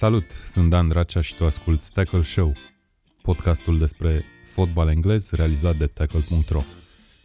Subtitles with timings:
[0.00, 2.52] Salut, sunt Dan Dracea și tu asculti Tackle Show,
[3.22, 6.60] podcastul despre fotbal englez realizat de tackle.ro.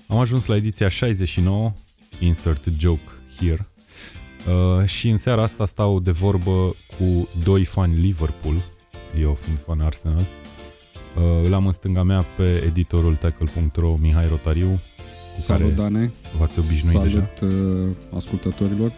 [0.08, 1.74] Am ajuns la ediția 69,
[2.20, 3.68] insert joke here,
[4.80, 8.56] uh, și în seara asta stau de vorbă cu doi fani Liverpool,
[9.20, 10.26] eu fiind fan Arsenal.
[11.18, 14.70] Uh, îl am în stânga mea pe editorul tackle.ro Mihai Rotariu,
[15.36, 16.12] cu Salut, care Dane.
[16.38, 17.30] v-ați obișnuit deja.
[17.40, 18.92] Salut uh, ascultătorilor.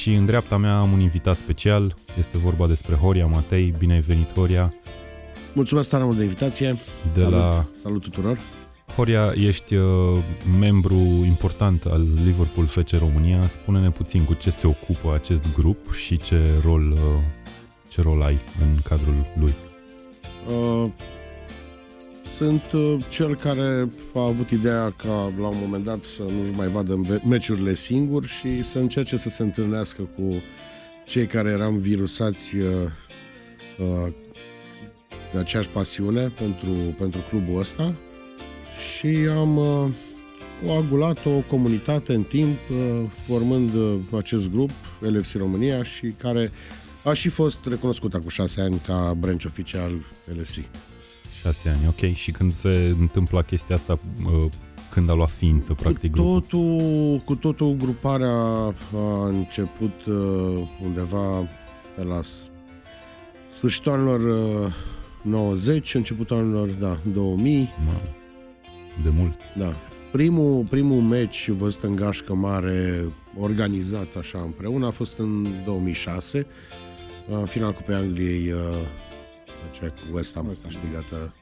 [0.00, 4.00] Și în dreapta mea am un invitat special, este vorba despre Horia Matei, bine ai
[4.00, 4.74] venit Horia,
[5.52, 6.74] Mulțumesc tare mult de invitație.
[7.14, 7.32] de Salut.
[7.38, 8.38] la Salut tuturor.
[8.96, 10.18] Horia, ești uh,
[10.58, 10.94] membru
[11.26, 13.48] important al Liverpool FC România.
[13.48, 17.22] Spune-ne puțin cu ce se ocupă acest grup și ce rol, uh,
[17.88, 19.54] ce rol ai în cadrul lui.
[20.48, 20.90] Uh,
[22.36, 26.68] sunt uh, cel care a avut ideea ca la un moment dat să nu-și mai
[26.68, 30.42] vadă ve- meciurile singur și să încerce să se întâlnească cu
[31.06, 32.66] cei care eram virusați uh,
[33.78, 34.12] uh,
[35.32, 37.94] de aceeași pasiune pentru, pentru clubul ăsta
[38.92, 39.88] și am uh,
[40.64, 46.50] coagulat o comunitate în timp uh, formând uh, acest grup LFC România și care
[47.04, 49.92] a și fost recunoscut acum șase ani ca branch oficial
[50.36, 50.58] LFC.
[51.44, 52.14] Șase ani, ok.
[52.14, 54.50] Și când se întâmplă chestia asta, uh,
[54.90, 56.40] când a luat ființă, practic, cu grupul?
[56.40, 58.32] totul, cu totul gruparea
[58.94, 61.48] a început uh, undeva
[61.96, 62.48] pe la s-
[63.52, 64.20] sfârșitul anilor
[64.66, 64.72] uh,
[65.22, 67.68] 90, începutul anilor da, 2000.
[67.84, 67.92] Mă,
[69.02, 69.34] de mult.
[69.58, 69.74] Da.
[70.12, 73.04] Primul, primul meci văzut în gașcă mare,
[73.38, 76.46] organizat așa împreună, a fost în 2006,
[77.28, 78.52] uh, final Cupei Angliei,
[79.64, 80.70] uh, aceea cu West Ham, West Ham.
[80.70, 81.34] câștigată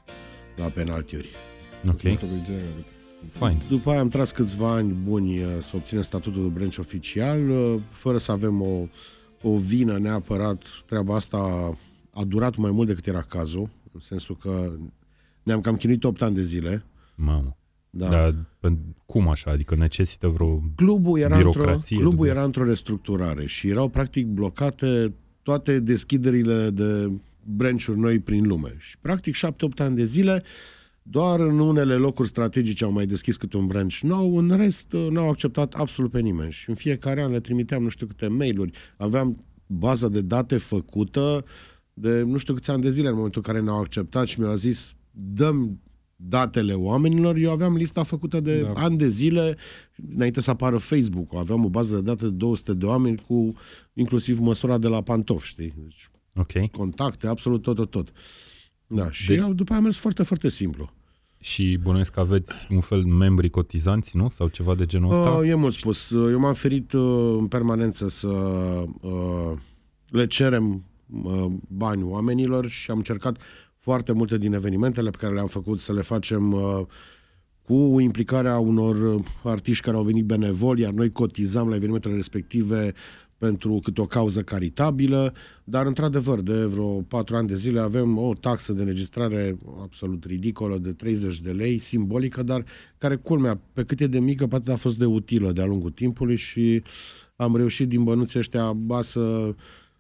[0.57, 1.29] la penaltiuri.
[1.89, 2.85] Ok, Jucătorul lui Gerrard.
[3.33, 3.59] fine.
[3.69, 7.81] După aia am tras câțiva ani buni uh, să obținem statutul de branch oficial, uh,
[7.91, 8.87] fără să avem o,
[9.43, 10.65] o vină neapărat.
[10.87, 11.39] Treaba asta
[12.11, 14.73] a durat mai mult decât era cazul, în sensul că
[15.43, 16.85] ne-am cam chinuit 8 ani de zile.
[17.15, 17.57] Mamă.
[17.91, 18.09] Da.
[18.09, 19.51] Dar pen- cum așa?
[19.51, 20.63] Adică necesită vreo...
[20.75, 22.37] Clubul era într-o, Birocrație, clubul dubios.
[22.37, 27.11] era într-o restructurare și erau practic blocate toate deschiderile de
[27.45, 28.77] branch-uri noi prin lume.
[28.79, 29.41] Și practic 7-8
[29.77, 30.43] ani de zile
[31.03, 35.07] doar în unele locuri strategice au mai deschis câte un branch nou, în rest uh,
[35.11, 36.53] n-au acceptat absolut pe nimeni.
[36.53, 38.73] Și în fiecare an le trimiteam nu știu câte mail-uri.
[38.97, 41.45] Aveam baza de date făcută
[41.95, 44.55] de nu știu câți ani de zile în momentul în care ne-au acceptat și mi-au
[44.55, 45.81] zis dăm
[46.17, 48.73] datele oamenilor, eu aveam lista făcută de Da.
[48.73, 48.81] da.
[48.81, 49.57] ani de zile,
[50.15, 53.55] înainte să apară Facebook, aveam o bază de date de 200 de oameni cu
[53.93, 55.75] inclusiv măsura de la pantofi, știi?
[55.77, 56.71] Deci, Ok.
[56.71, 58.13] contacte, absolut tot, tot, tot.
[58.87, 59.53] Da, și De- de...
[59.53, 60.91] după aia a mers foarte, foarte simplu.
[61.39, 64.29] Și bănuiesc că aveți un fel membri cotizanți, nu?
[64.29, 65.31] Sau ceva de genul ăsta?
[65.31, 66.11] Uh, e mult spus.
[66.11, 68.29] Eu m-am ferit uh, în permanență să
[69.01, 69.53] uh,
[70.09, 70.85] le cerem
[71.23, 73.37] uh, bani oamenilor și am încercat
[73.77, 76.81] foarte multe din evenimentele pe care le-am făcut să le facem uh,
[77.63, 82.93] cu implicarea unor uh, artiști care au venit benevoli, iar noi cotizam la evenimentele respective
[83.43, 88.33] pentru câte o cauză caritabilă, dar într-adevăr de vreo patru ani de zile avem o
[88.41, 92.65] taxă de înregistrare absolut ridicolă de 30 de lei, simbolică, dar
[92.99, 96.37] care culmea, pe cât e de mică, poate a fost de utilă de-a lungul timpului
[96.37, 96.83] și
[97.37, 99.55] am reușit din bănuții ăștia ba să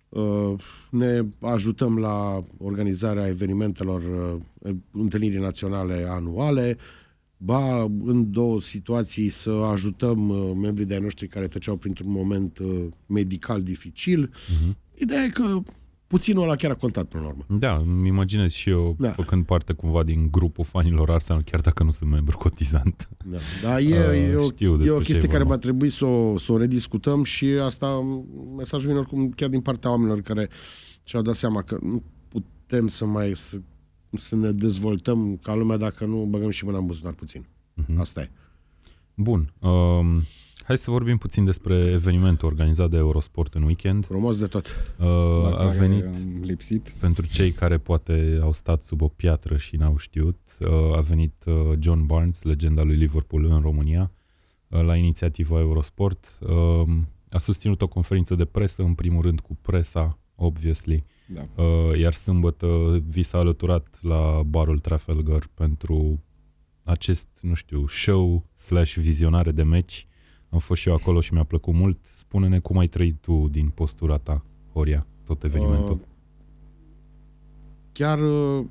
[0.08, 0.54] uh,
[0.90, 6.76] ne ajutăm la organizarea evenimentelor uh, întâlnirii naționale anuale,
[7.44, 12.84] ba în două situații să ajutăm uh, membrii de-ai noștri care treceau printr-un moment uh,
[13.06, 14.30] medical dificil.
[14.60, 14.76] Mhm.
[14.94, 15.62] Ideea e că
[16.06, 17.44] puținul ăla chiar a contat până la urmă.
[17.48, 19.06] Da, îmi imaginez și eu da.
[19.06, 19.12] Da.
[19.12, 23.08] făcând parte cumva din grupul fanilor Arsenal, chiar dacă nu sunt membru cotizant.
[23.24, 25.54] Da, dar e, Uh, e, o, știu e despre o ce chestie e care vorba.
[25.54, 28.00] va trebui să o, să o rediscutăm și asta,
[28.56, 30.48] mesajul vine oricum chiar din partea oamenilor care
[31.02, 33.60] și-au dat seama că nu putem să mai să,
[34.12, 37.46] să ne dezvoltăm ca lumea dacă nu băgăm și mâna în buzunar puțin.
[37.74, 38.00] Mhm.
[38.00, 38.30] Asta e.
[39.14, 39.52] Bun.
[39.58, 40.22] Um,
[40.64, 44.04] hai să vorbim puțin despre evenimentul organizat de Eurosport în weekend.
[44.04, 44.66] Frumos de tot.
[44.98, 45.06] Uh,
[45.42, 46.94] La a care venit am lipsit.
[47.00, 51.44] pentru cei care poate au stat sub o piatră și n-au știut, uh, a venit
[51.46, 54.10] uh, John Barnes, legenda lui Liverpool în România,
[54.68, 56.38] uh, la inițiativa Eurosport.
[56.40, 56.88] Uh,
[57.28, 61.62] a susținut o conferință de presă, în primul rând cu presa, obviously, Da.
[61.62, 66.22] Uh, iar sâmbătă vi s-a alăturat la barul Trafalgar pentru
[66.82, 70.06] acest, nu știu, show slash vizionare de meci.
[70.48, 71.98] Am fost și eu acolo și mi-a plăcut mult.
[72.16, 75.94] Spune-ne cum ai trăit tu din postura ta, Horia, tot evenimentul.
[75.94, 76.06] Uh,
[77.92, 78.64] chiar uh,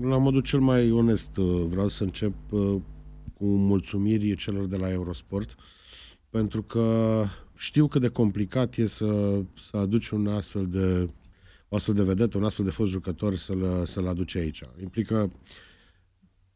[0.00, 2.76] la modul cel mai onest uh, vreau să încep uh,
[3.34, 5.54] cu mulțumiri celor de la Eurosport
[6.30, 7.24] pentru că
[7.56, 11.08] știu cât de complicat e să, să aduci un astfel de
[11.68, 14.62] o astfel de vedetă, un astfel de fost jucător să-l, să-l aduce aici.
[14.80, 15.32] Implică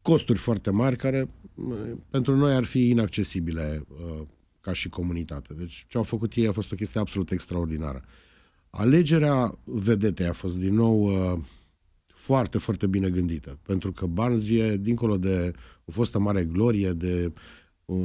[0.01, 1.75] costuri foarte mari care uh,
[2.09, 4.21] pentru noi ar fi inaccesibile uh,
[4.61, 5.53] ca și comunitate.
[5.53, 8.03] Deci ce au făcut ei a fost o chestie absolut extraordinară.
[8.69, 11.39] Alegerea vedetei a fost din nou uh,
[12.13, 15.53] foarte, foarte bine gândită, pentru că Barnes e, dincolo de
[15.85, 17.33] o fostă mare glorie, de
[17.85, 17.97] uh,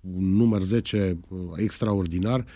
[0.00, 2.46] un număr 10 uh, extraordinar,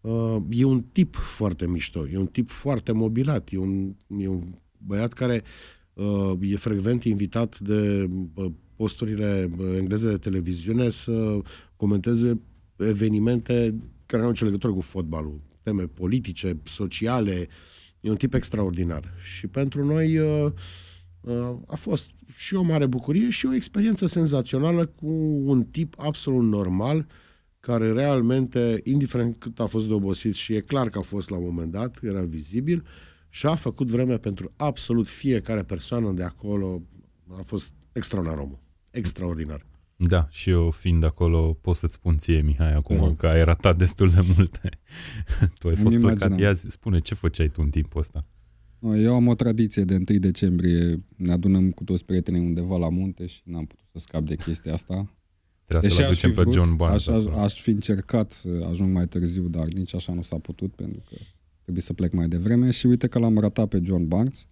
[0.00, 4.42] uh, e un tip foarte mișto, e un tip foarte mobilat, e un, e un
[4.78, 5.42] băiat care
[5.92, 8.46] uh, e frecvent invitat de uh,
[8.76, 11.38] posturile uh, engleze de televiziune să
[11.76, 12.40] comenteze
[12.76, 13.74] evenimente
[14.06, 17.48] care nu au nicio legătură cu fotbalul, teme politice, sociale,
[18.00, 19.14] e un tip extraordinar.
[19.22, 20.52] Și pentru noi uh,
[21.20, 22.06] uh, a fost
[22.36, 25.10] și o mare bucurie și o experiență senzațională cu
[25.44, 27.06] un tip absolut normal,
[27.60, 31.36] care realmente, indiferent cât a fost de obosit și e clar că a fost la
[31.36, 32.84] un moment dat, era vizibil,
[33.30, 36.82] și a făcut vreme pentru absolut fiecare persoană de acolo.
[37.38, 38.58] A fost extraordinar omul.
[38.90, 39.66] Extraordinar.
[39.96, 43.16] Da, și eu fiind acolo pot să-ți spun ție, Mihai, acum Te rog.
[43.16, 44.68] că ai ratat destul de multe.
[45.58, 46.16] tu ai Îmi fost imaginam.
[46.16, 46.38] plecat.
[46.38, 48.24] Ia zi, spune, ce făceai tu în timpul ăsta?
[48.96, 53.26] Eu am o tradiție de 1 decembrie, ne adunăm cu toți prietenii undeva la munte
[53.26, 55.14] și n-am putut să scap de chestia asta.
[55.68, 57.06] Trebuia să-l Deși aș fi aducem pe vrut, John Barnes.
[57.06, 57.42] aș, aș, acolo.
[57.42, 61.16] aș fi încercat să ajung mai târziu, dar nici așa nu s-a putut pentru că
[61.62, 64.46] trebuie să plec mai devreme și uite că l-am ratat pe John Barnes,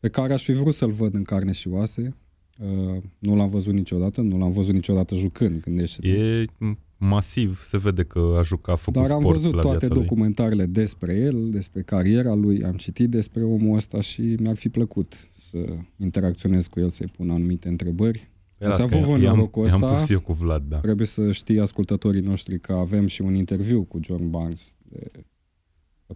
[0.00, 2.16] pe care aș fi vrut să-l văd în carne și oase.
[2.58, 7.78] Uh, nu l-am văzut niciodată, nu l-am văzut niciodată jucând, gândește E m- masiv, se
[7.78, 10.02] vede că a jucat, a făcut Dar am sport văzut la toate viața lui.
[10.04, 15.14] documentarele despre el, despre cariera lui, am citit despre omul ăsta și mi-ar fi plăcut
[15.50, 15.58] să
[15.96, 18.30] interacționez cu el, să-i pun anumite întrebări.
[18.62, 19.96] Păi Ați las că avut voi i-am- norocul I-am ăsta?
[19.96, 20.76] pus eu cu Vlad, da.
[20.78, 25.10] Trebuie să știe ascultătorii noștri că avem și un interviu cu John Barnes de,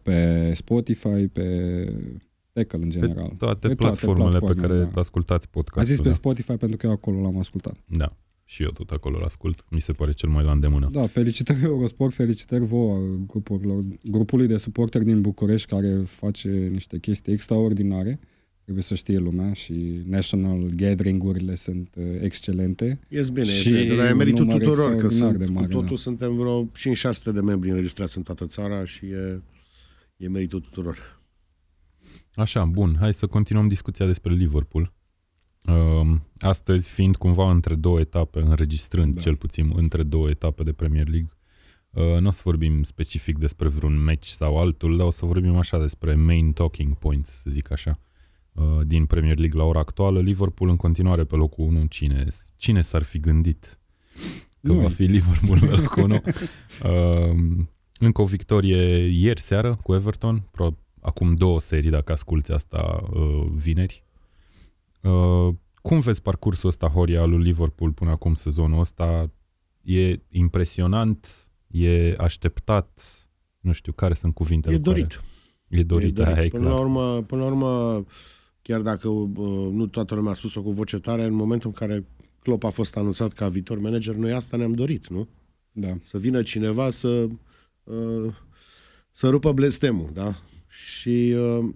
[0.03, 1.47] pe Spotify, pe
[2.53, 3.29] Tackle în general.
[3.29, 5.01] Pe toate Pe platformele pe platformele, care da.
[5.01, 5.95] ascultați A podcastul.
[5.95, 6.15] zis pe da.
[6.15, 7.77] Spotify pentru că eu acolo l-am ascultat.
[7.87, 8.17] da.
[8.49, 9.65] Și eu tot acolo l-ascult.
[9.71, 10.89] Mi se pare cel mai la îndemână.
[10.93, 17.33] Da, felicitări Eurosport, felicitări vouă grupurilor, grupului de suporteri din București care face niște chestii
[17.33, 18.21] extraordinare.
[18.67, 23.01] Trebuie să știe lumea și national gathering-urile sunt uh, excelente.
[23.09, 25.53] Ies bine, Și și bine, dar e un meritul număr tuturor, că extraordinar sunt, de
[25.53, 26.03] mare, cu totul da.
[26.03, 29.43] suntem vreo 5-600 de membri înregistrați în toată țara și e,
[30.17, 31.21] e meritul tuturor.
[32.35, 34.93] Așa, bun, hai să continuăm discuția despre Liverpool.
[35.67, 39.21] Um, astăzi, fiind cumva între două etape, înregistrând Da.
[39.21, 41.31] cel puțin între două etape de Premier League,
[41.91, 45.57] uh, nu o să vorbim specific despre vreun match sau altul, dar o să vorbim
[45.57, 48.06] așa despre main talking points, să zic așa, uh,
[48.85, 50.21] din Premier League la ora actuală.
[50.21, 51.85] Liverpool în continuare pe locul 1.
[51.85, 52.27] Cine,
[52.57, 53.79] cine s-ar fi gândit
[54.63, 54.83] că Noi.
[54.83, 56.23] va fi Liverpool pe locul 1?
[56.85, 63.01] Um, încă o victorie ieri seară cu Everton, pro- acum două serii, dacă asculti asta
[63.13, 64.05] uh, vineri.
[65.03, 69.31] Uh, cum vezi parcursul ăsta, Horia, al lui Liverpool până acum sezonul ăsta?
[69.83, 71.49] E impresionant?
[71.67, 73.01] E așteptat?
[73.61, 75.21] Nu știu, care sunt cuvintele E cu care- dorit.
[75.69, 76.75] E dorit, e aia e Până, clar.
[76.75, 78.05] la urmă, până la urmă,
[78.67, 82.07] chiar dacă uh, nu toată lumea a spus-o cu voce tare, în momentul în care
[82.43, 85.29] Klopp a fost anunțat ca viitor manager, noi asta ne-am dorit, nu?
[85.73, 85.89] Da.
[86.03, 87.27] Să vină cineva să,
[87.85, 88.35] uh,
[89.13, 90.43] să rupă blestemul, da?
[90.69, 91.69] Și uh,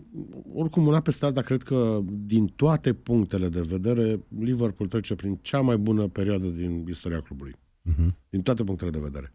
[0.55, 5.61] oricum, una peste alta, cred că din toate punctele de vedere, Liverpool trece prin cea
[5.61, 7.55] mai bună perioadă din istoria clubului.
[7.83, 8.17] Mhm.
[8.31, 9.35] Din toate punctele de vedere.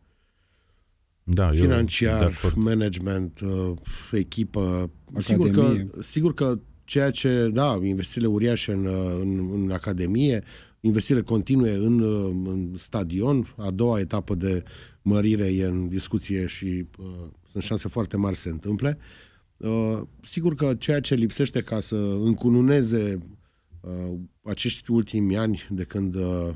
[1.24, 2.55] Da, eu de Financiar, acord.
[2.55, 3.71] management, uh,
[4.12, 4.91] echipă.
[5.17, 5.89] Sigur că, Academie.
[6.01, 10.43] sigur că ceea ce, da, investițiile uriașe în, uh, în, în academie,
[10.79, 14.63] investițiile continue în, uh, în stadion, a doua etapă de
[15.01, 17.05] mărire e în discuție și uh,
[17.51, 18.97] sunt șanse foarte mari să se întâmple.
[19.57, 23.19] Uh, sigur că ceea ce lipsește ca să încununeze
[23.81, 24.13] uh,
[24.43, 26.49] acești ultimi ani de când uh,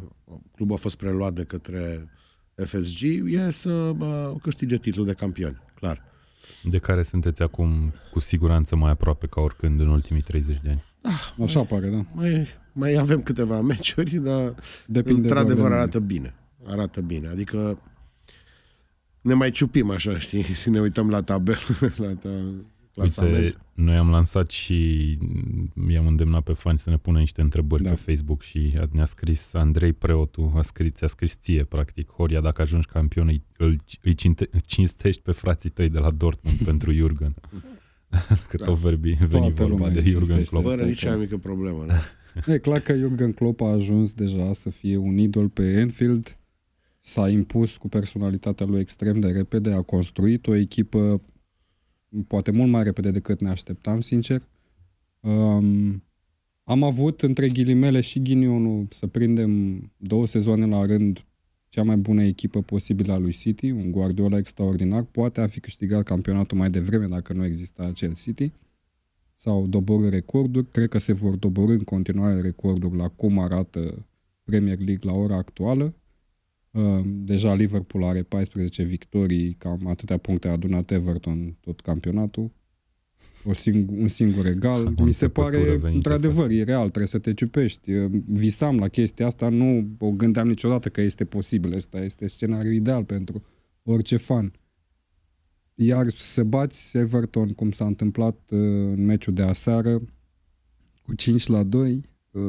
[0.56, 2.10] clubul a fost preluat de către
[2.56, 6.09] FSG e să uh, câștige titlul de campion, clar.
[6.64, 10.84] De care sunteți acum cu siguranță mai aproape ca oricând în ultimii 30 de ani.
[11.44, 12.06] Așa pare, da.
[12.14, 14.56] Mai, mai avem câteva meciuri, dar
[14.86, 15.80] Depinde într-adevăr doar de noi.
[15.82, 16.34] arată bine.
[16.66, 17.28] Arată bine.
[17.28, 17.80] Adică
[19.22, 20.44] ne mai ciupim așa, știi?
[20.62, 21.60] Și ne uităm la tabel,
[21.98, 22.30] la ta,
[22.94, 23.44] clasament.
[23.44, 25.18] Uite, noi am lansat și
[25.90, 27.90] i-am îndemnat pe fani să ne pună niște întrebări Da.
[27.90, 32.42] pe Facebook și a- ne-a scris Andrei Preotu, a scris, ți-a scris ție, practic, Horia,
[32.42, 36.92] dacă ajungi campion, îi, îl, îi cinte, cinstești pe frații tăi de la Dortmund pentru
[36.92, 37.34] Jurgen.
[38.50, 38.66] Că Da.
[38.66, 40.50] tot vorbi, veni Toată vorba lumea de îi Jurgen cinstește.
[40.50, 40.64] Klopp.
[40.66, 41.16] Fără Asta e nici clar.
[41.16, 41.86] mai mică problemă.
[41.88, 42.54] Da?
[42.54, 46.38] E clar că Jurgen Klopp a ajuns deja să fie un idol pe Anfield,
[47.00, 51.22] s-a impus cu personalitatea lui extrem de repede, a construit o echipă
[52.28, 54.42] poate mult mai repede decât ne așteptam, sincer.
[55.20, 56.04] Um,
[56.64, 61.24] am avut, între ghilimele, și ghinionul să prindem două sezoane la rând
[61.70, 66.04] cea mai bună echipă posibilă a lui City, un Guardiola extraordinar, poate a fi câștigat
[66.04, 68.52] campionatul mai devreme dacă nu exista acel City,
[69.36, 74.06] sau doborâ recorduri, cred că se vor doborâ în continuare recorduri la cum arată
[74.44, 75.94] Premier League la ora actuală.
[76.72, 82.52] Uh, deja Liverpool are 14 victorii, cam atâtea puncte a adunat Everton tot campionatul.
[83.44, 84.86] O sing- un singur egal.
[84.86, 87.92] O Mi se înțepătură pare, venită într-adevăr, e real, trebuie să te ciupești.
[87.92, 91.76] Uh, Visam la chestia asta, nu o gândeam niciodată că este posibil.
[91.76, 93.44] Asta este scenariul ideal pentru
[93.84, 94.54] orice fan.
[95.76, 100.02] Iar să bați Everton, cum s-a întâmplat uh, în meciul de aseară,
[101.02, 102.42] cu 5 la 2, uh,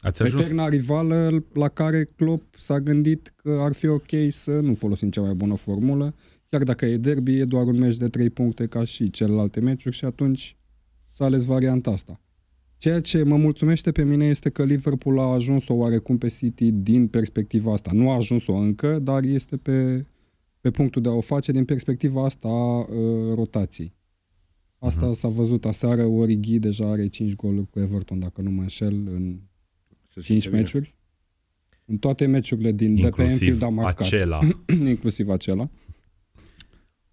[0.00, 4.74] Ați ajuns, eterna rivală la care Klopp s-a gândit că ar fi ok să nu
[4.74, 6.14] folosim cea mai bună formulă,
[6.48, 9.96] chiar dacă e derby, e doar un meci de 3 puncte ca și celelalte meciuri
[9.96, 10.56] și atunci
[11.10, 12.20] s-a ales varianta asta.
[12.76, 17.08] Ceea ce mă mulțumește pe mine este că Liverpool a ajuns-o oarecum pe City din
[17.08, 17.90] perspectiva asta.
[17.92, 20.06] Nu a ajuns-o încă, dar este pe,
[20.60, 23.96] pe punctul de a o face din perspectiva asta a uh, rotației.
[24.78, 28.94] Asta s-a văzut aseară, Origi deja are 5 goluri cu Everton, dacă nu mă înșel,
[28.94, 29.38] în
[30.20, 30.60] Se 5 simte bine.
[30.60, 30.96] meciuri.
[31.84, 34.06] În toate meciurile din de pe Anfield inclusiv a marcat.
[34.06, 34.38] acela.
[34.94, 35.70] inclusiv acela.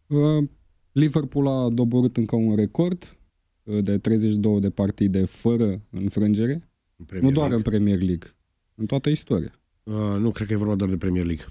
[0.08, 0.44] Uh,
[0.92, 3.18] Liverpool a doborât încă un record
[3.64, 7.72] uh, de 32 de partide fără înfrângere, În Premier nu doar în League.
[7.72, 8.28] Premier League,
[8.76, 9.60] în toată istoria.
[9.84, 11.46] Uh, nu, cred că e vorba doar de Premier League.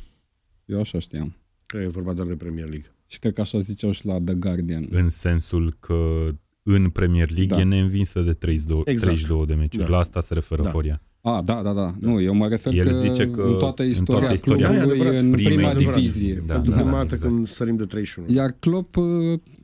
[0.65, 1.37] Eu așa știam.
[1.67, 2.95] Cred că e vorba doar de Premier League.
[3.07, 4.87] Și cred că așa ziceau și la The Guardian.
[4.91, 6.29] în sensul că
[6.63, 7.61] în Premier League Da.
[7.61, 9.03] e neînvinsă de 32, Exact.
[9.03, 9.85] 32 de meciuri.
[9.85, 9.91] Da.
[9.91, 10.71] La asta se referă Da.
[10.71, 11.03] Horia.
[11.27, 11.93] Ah, da, da, da.
[12.01, 14.75] Nu, eu mă refer El că, zice că în toată în istoria, toată istoria- Da,
[14.75, 15.23] e clubului adevărat.
[15.25, 15.99] în Primei prima adevărat.
[15.99, 16.43] divizie.
[16.47, 17.33] Da, Pentru da, prima da, dată exact.
[17.33, 18.33] când sărim de 31.
[18.33, 19.05] Iar Klopp uh,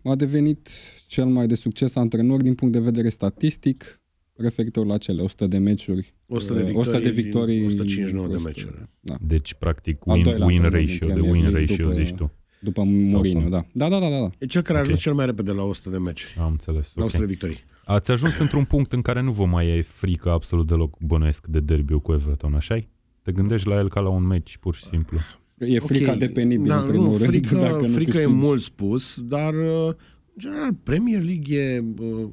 [0.05, 0.69] a devenit
[1.07, 4.00] cel mai de succes antrenor din punct de vedere statistic,
[4.37, 6.14] referitor la cele 100 de meciuri.
[6.26, 8.49] 100 de uh, victorii, 100 de victorii din 159 de 100.
[8.49, 8.88] meciuri.
[9.00, 9.14] Da.
[9.21, 11.95] Deci, practic, Al win, doilea win antrenor din ratio, de Premier win League ratio, după-
[12.05, 12.33] zici tu.
[12.62, 13.50] După Mourinho, cum?
[13.50, 13.64] da.
[13.73, 14.19] Da, da, da, da.
[14.19, 14.31] da.
[14.38, 15.02] E cel care a ajuns Ok.
[15.02, 16.25] cel mai repede la 100 de meci.
[16.38, 16.93] Am înțeles.
[16.95, 17.09] La ok.
[17.09, 17.59] 100 de victorii.
[17.91, 21.61] Ați ajuns într-un punct în care nu vă mai e frică absolut deloc bănuiesc de
[21.61, 22.79] derby cu Everton, așa
[23.23, 25.19] Te gândești la el ca la un meci, pur și simplu.
[25.59, 28.23] E frica Ok, de penibil, da, în primul nu, rând, frică, dacă nu frică e
[28.23, 28.45] câștigi.
[28.45, 32.29] mult spus, dar uh, în general Premier League e uh,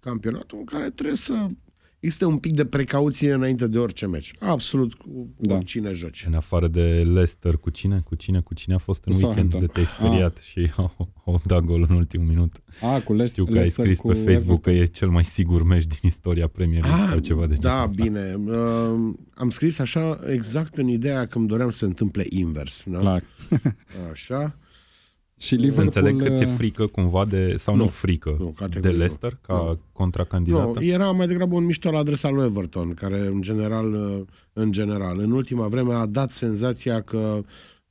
[0.00, 1.46] campionatul în care trebuie să
[2.02, 4.32] existe un pic de precauție înainte de orice meci.
[4.38, 5.54] Absolut cu Da.
[5.54, 6.24] oricine joci.
[6.26, 6.80] În afară de
[7.12, 8.00] Leicester, cu cine?
[8.04, 8.40] Cu cine?
[8.40, 9.60] Cu cine a fost în Cu weekend Southampton.
[9.60, 12.52] de te-ai speriat și au, au dat gol în ultimul minut.
[12.80, 14.60] A, cu Le- Știu că ai Leicester scris cu pe Facebook Everton.
[14.60, 17.82] că e cel mai sigur meci din istoria Premier League sau ceva de genul da,
[17.84, 18.02] ăsta.
[18.02, 18.34] bine.
[18.46, 22.84] Uh, am scris așa exact în ideea că îmi doream să se întâmple invers.
[22.86, 22.98] Da?
[22.98, 23.22] Clar.
[24.12, 24.56] Așa.
[25.42, 25.84] Și Să Liverpool...
[25.84, 29.38] înțeleg că ți-e uh, frică cumva de, sau nu, Nu, frică, nu, de categoric Leicester
[29.40, 29.78] ca Nu.
[29.92, 30.78] contracandidată?
[30.78, 34.20] Nu, era mai degrabă un mișto la adresa lui Everton, care în general, uh,
[34.52, 37.40] în general, în ultima vreme a dat senzația că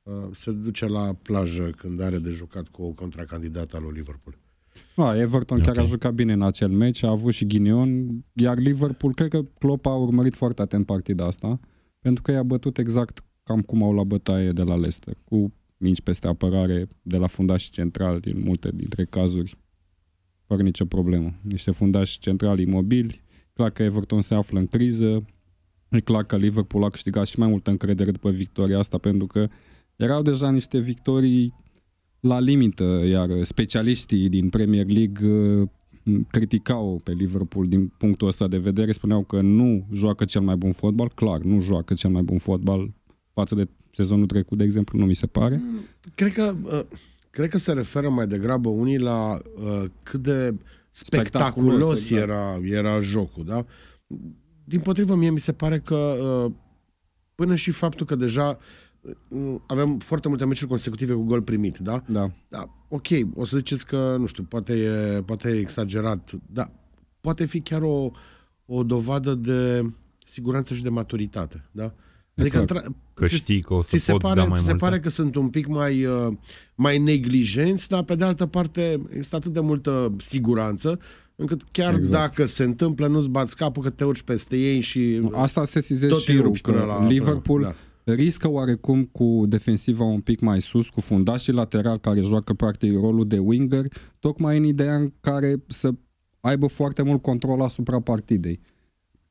[0.03, 4.35] uh, se duce la plajă când are de jucat cu o contracandidată al lui Liverpool.
[4.95, 5.81] A, Everton chiar Ok.
[5.83, 9.85] a jucat bine în acel meci, a avut și ghinion, iar Liverpool, cred că Klopp
[9.85, 11.59] a urmărit foarte atent partida asta,
[11.99, 16.01] pentru că i-a bătut exact cam cum au la bătaie de la Leicester, cu minci
[16.01, 19.57] peste apărare de la fundași centrali în multe dintre cazuri,
[20.47, 21.33] fără nicio problemă.
[21.41, 23.21] Niște fundași centrali imobili,
[23.53, 25.25] clar că Everton se află în criză,
[25.89, 29.47] e clar că Liverpool a câștigat și mai multă încredere după victoria asta, pentru că
[29.95, 31.53] erau deja niște victorii
[32.19, 35.69] la limită, iar specialiștii din Premier League uh,
[36.29, 40.71] criticau pe Liverpool din punctul ăsta de vedere, spuneau că nu joacă cel mai bun
[40.71, 42.93] fotbal, clar, nu joacă cel mai bun fotbal
[43.33, 45.61] față de sezonul trecut, de exemplu, nu mi se pare.
[46.15, 46.81] Cred că, uh,
[47.29, 50.55] cred că se referă mai degrabă unii la uh, cât de
[50.91, 52.21] spectaculos, Spectaculos, exact.
[52.21, 53.45] era, era jocul.
[53.45, 53.65] Da?
[54.63, 56.51] Din potrivă, mie mi se pare că uh,
[57.35, 58.57] până și faptul că deja
[59.29, 62.03] uh, avem foarte multe meciuri consecutive cu gol primit, da?
[62.07, 66.71] Da, Da, ok, o să ziceți că, nu știu, poate e, poate e exagerat, dar
[67.21, 68.11] poate fi chiar o,
[68.65, 69.91] o dovadă de
[70.25, 71.93] siguranță și de maturitate, da?
[72.41, 72.69] Adică, Exact.
[72.85, 74.69] între- Că ți- știi că o să ți se poți pare, da mai ți se
[74.69, 74.85] multe?
[74.85, 76.27] pare că sunt un pic mai, uh,
[76.75, 80.99] mai neglijenți, dar pe de altă parte există atât de multă siguranță
[81.35, 82.35] încât chiar Exact.
[82.35, 86.09] dacă se întâmplă, nu-ți bați capul că te urci peste ei și asta se sizez
[86.09, 87.07] tot și îi eu, rupi că până la...
[87.07, 88.13] Liverpool Până, da.
[88.13, 93.27] riscă oarecum cu defensiva un pic mai sus, cu fundașii lateral care joacă practic rolul
[93.27, 93.85] de winger,
[94.19, 95.91] tocmai în ideea în care să
[96.39, 98.59] aibă foarte mult control asupra partidei.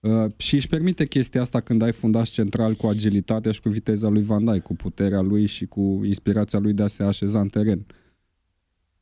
[0.00, 4.09] Uh, și își permite chestia asta când ai fundaș central cu agilitatea și cu viteza
[4.09, 7.49] lui Van Dijk, cu puterea lui și cu inspirația lui de a se așeza în
[7.49, 7.87] teren.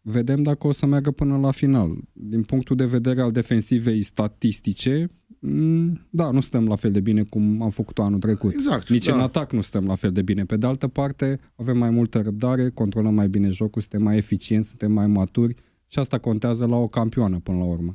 [0.03, 1.99] vedem dacă o să meargă până la final.
[2.13, 5.07] Din punctul de vedere al defensivei statistice,
[5.39, 8.53] mm, da, nu stăm la fel de bine cum am făcut anul trecut.
[8.53, 8.89] Exact.
[8.89, 9.15] Nici da.
[9.15, 10.45] în atac nu stăm la fel de bine.
[10.45, 14.69] Pe de altă parte, avem mai multă răbdare, controlăm mai bine jocul, suntem mai eficienți,
[14.69, 15.55] suntem mai maturi
[15.87, 17.95] și asta contează la o campioană până la urmă.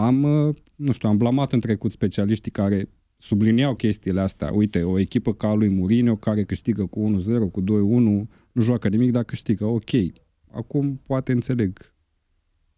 [0.00, 4.52] Am, uh, nu știu, am blamat în trecut specialiștii care subliniau chestiile astea.
[4.52, 7.64] Uite, o echipă ca a lui Mourinho care câștigă cu 1-0, cu 2-1,
[8.52, 9.64] nu joacă nimic, dar câștigă.
[9.64, 9.90] Ok,
[10.52, 11.94] acum poate înțeleg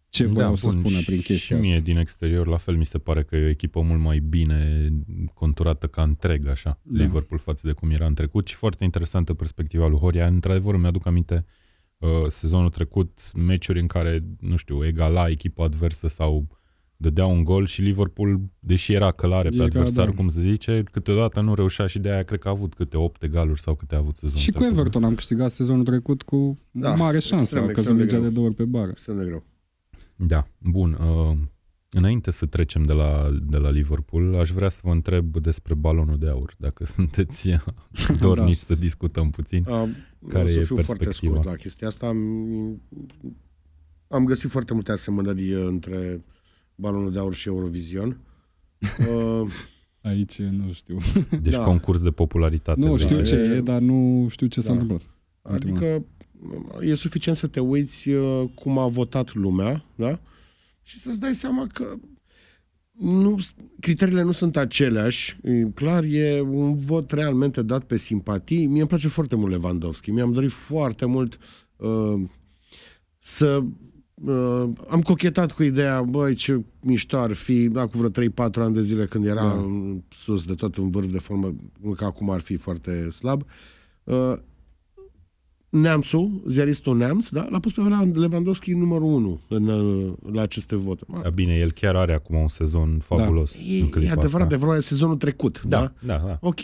[0.09, 1.83] ce voiau să Da, bun, spună și- prin chestia Și mie asta.
[1.83, 4.89] din exterior la fel mi se pare că e o echipă mult mai bine
[5.33, 7.03] conturată ca întreg așa, Da.
[7.03, 10.27] Liverpool față de cum era în trecut și foarte interesantă perspectiva lui Horia.
[10.27, 11.45] Într-adevăr îmi aduc aminte
[11.97, 16.47] uh, sezonul trecut meciuri în care, nu știu, egala echipa adversă sau
[16.97, 20.11] dădea un gol și Liverpool, deși era călare pe Era, adversar, da.
[20.11, 23.23] cum se zice, câteodată nu reușea și de aia cred că a avut câte 8
[23.23, 24.77] egaluri sau câte a avut sezonul Și cu trecut.
[24.77, 27.41] Everton am câștigat sezonul trecut cu Da, da, mare șansă.
[27.43, 28.29] extrem, A extrem căzut de mingea greu.
[28.29, 28.89] de două ori pe bară.
[28.89, 29.43] Extrem de greu.
[30.15, 30.93] Da, bun.
[30.93, 31.37] Uh,
[31.89, 36.17] înainte să trecem de la, de la Liverpool, aș vrea să vă întreb despre balonul
[36.17, 37.49] de aur, dacă sunteți
[38.21, 39.65] dornici să discutăm puțin.
[39.67, 39.83] Uh,
[40.27, 41.31] Care o să e fiu foarte perspectiva?
[41.33, 42.07] scurt la chestia asta.
[42.07, 42.17] Am,
[44.07, 46.23] am găsit foarte multe asemănări uh, între
[46.75, 48.17] balonul de aur și Eurovision.
[49.09, 49.51] Uh,
[50.01, 50.97] Aici nu știu.
[51.41, 51.63] Deci Da.
[51.63, 52.79] concurs de popularitate.
[52.79, 54.73] nu de- știu e- ce e, dar nu știu ce s-a Da.
[54.73, 55.01] întâmplat.
[55.41, 55.77] Ultima.
[55.77, 56.05] Adică
[56.81, 60.19] e suficient să te uiți uh, cum a votat lumea, da?
[60.81, 61.93] Și să-ți dai seama că
[62.91, 63.37] nu,
[63.79, 65.37] criteriile nu sunt aceleași.
[65.43, 68.65] E Clar, e un vot realmente dat pe simpatii.
[68.65, 70.11] Mie îmi place foarte mult Lewandowski.
[70.11, 71.37] Mi-am dorit foarte mult
[71.75, 72.21] uh,
[73.19, 73.63] să...
[74.25, 78.73] Uh, am cochetat cu ideea, băi, ce mișto ar fi, da, cu vreo 3-4 ani
[78.73, 79.51] de zile când era Da.
[79.51, 83.43] în sus de tot în vârf de formă, nu că acum ar fi foarte slab.
[84.03, 84.33] Uh,
[85.69, 87.81] Neamțul, ziaristul Neamț, da, l-a pus pe
[88.13, 91.21] Lewandowski numărul 1 în, uh, la aceste voturi.
[91.21, 93.55] Da, bine, el chiar are acum un sezon fabulos.
[93.55, 94.57] în E, e clipa adevărat, asta.
[94.57, 95.79] de vreo sezonul trecut, da?
[95.79, 96.37] Da, da, da.
[96.41, 96.59] Ok.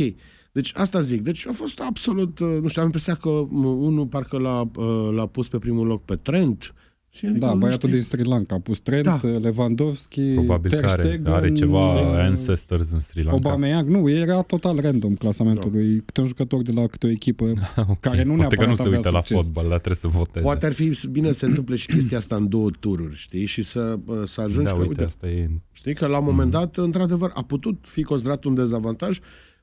[0.52, 1.22] Deci asta zic.
[1.22, 5.10] Deci a fost absolut, uh, nu știu, am impresia că m, unul parcă l-a, uh,
[5.16, 6.74] l-a pus pe primul loc pe Trent.
[7.12, 9.20] Și adică, Da, nu băiatul știu, din Sri Lanka a pus Trent, Da.
[9.42, 13.50] Lewandowski, Probabil Ter că are, Stegen, are ceva uh, ancestors în Sri Lanka.
[13.50, 16.02] Aubameyang, nu, era total random clasamentul lui.
[16.06, 17.46] Câte un jucător de la câte o echipă
[17.90, 19.46] Ok, care nu Poate că nu neapărat se avea uită la succes.
[19.46, 20.46] fotbal, dar trebuie să voteze.
[20.46, 23.46] Poate ar fi bine să se întâmple și chestia asta în două tururi, știi?
[23.46, 25.50] Și să, uh, să ajungi da, că, uite, uite, asta e...
[25.72, 29.20] Știi că la un moment dat, într-adevăr, a putut fi considerat un dezavantaj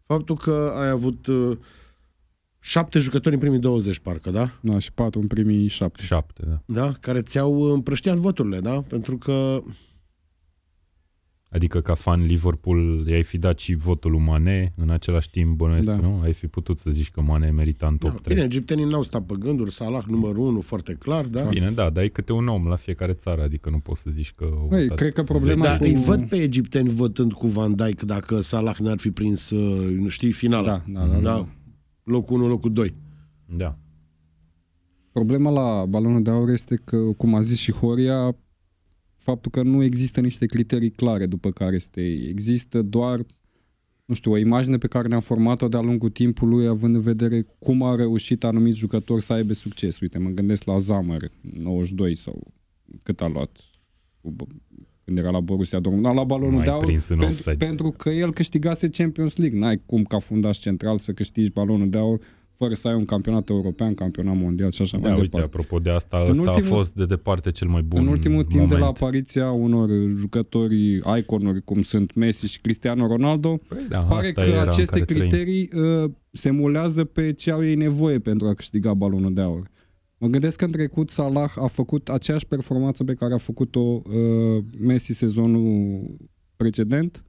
[0.06, 1.56] faptul că ai avut uh,
[2.66, 4.50] șapte jucători în primii 20, parcă, da?
[4.60, 6.02] Da, și patru în primii șapte.
[6.02, 6.62] Șapte, da.
[6.80, 6.92] Da?
[7.00, 8.80] Care ți-au împrăștiat voturile, da?
[8.88, 9.62] Pentru că
[11.50, 15.88] Adică ca fan Liverpool i-ai fi dat și votul lui Mane, în același timp bănuiesc,
[15.88, 15.96] Da.
[15.96, 16.20] nu?
[16.22, 18.34] Ai fi putut să zici că Mane merita în top da, 3.
[18.34, 21.42] bine, egiptenii n-au stat pe gânduri, Salah numărul 1 foarte clar, da?
[21.42, 24.32] Bine, da, dar e câte un om la fiecare țară, adică nu poți să zici
[24.36, 24.44] că...
[24.44, 25.68] au Băi, votat cred că problema zece.
[25.68, 29.50] Dar cu- îi văd pe egipteni votând cu Van Dijk dacă Salah n-ar fi prins,
[29.50, 30.66] uh, știi, finala.
[30.66, 31.20] Da, da, da, da.
[31.20, 31.46] da.
[32.06, 32.94] Locul 1, locul 2.
[33.56, 33.78] Da.
[35.12, 38.36] Problema la balonul de aur este că, cum a zis și Horia,
[39.16, 42.28] faptul că nu există niște criterii clare după care să te iei.
[42.28, 43.26] Există doar,
[44.04, 47.82] nu știu, o imagine pe care ne-am format-o de-a lungul timpului, având în vedere cum
[47.82, 50.00] a reușit anumiți jucători să aibă succes.
[50.00, 52.52] Uite, mă gândesc la Zamăr, 92 sau
[53.02, 53.56] cât a luat
[54.20, 57.16] cu B- când era la Borussia Dortmund, Da, la balonul Mai de aur, prins în
[57.16, 57.64] pentru, offside.
[57.64, 59.58] pentru că el câștigase Champions League.
[59.58, 62.18] N-ai cum ca fundaș central să câștigi balonul de aur
[62.58, 65.46] fără să ai un campionat european, campionat mondial și așa Da, mai uite, departe.
[65.56, 68.42] apropo de asta, În ăsta a ultimul- fost de departe cel mai bun În ultimul
[68.42, 68.70] timp, moment.
[68.70, 74.28] de la apariția unor jucători iconuri, cum sunt Messi și Cristiano Ronaldo, Păi, da, pare
[74.28, 75.20] asta că era în aceste care trăim.
[75.28, 79.66] criterii uh, se mulează pe ce au ei nevoie pentru a câștiga balonul de aur.
[80.26, 84.64] Mă gândesc că în trecut Salah a făcut aceeași performanță pe care a făcut-o uh,
[84.78, 86.04] Messi sezonul
[86.56, 87.24] precedent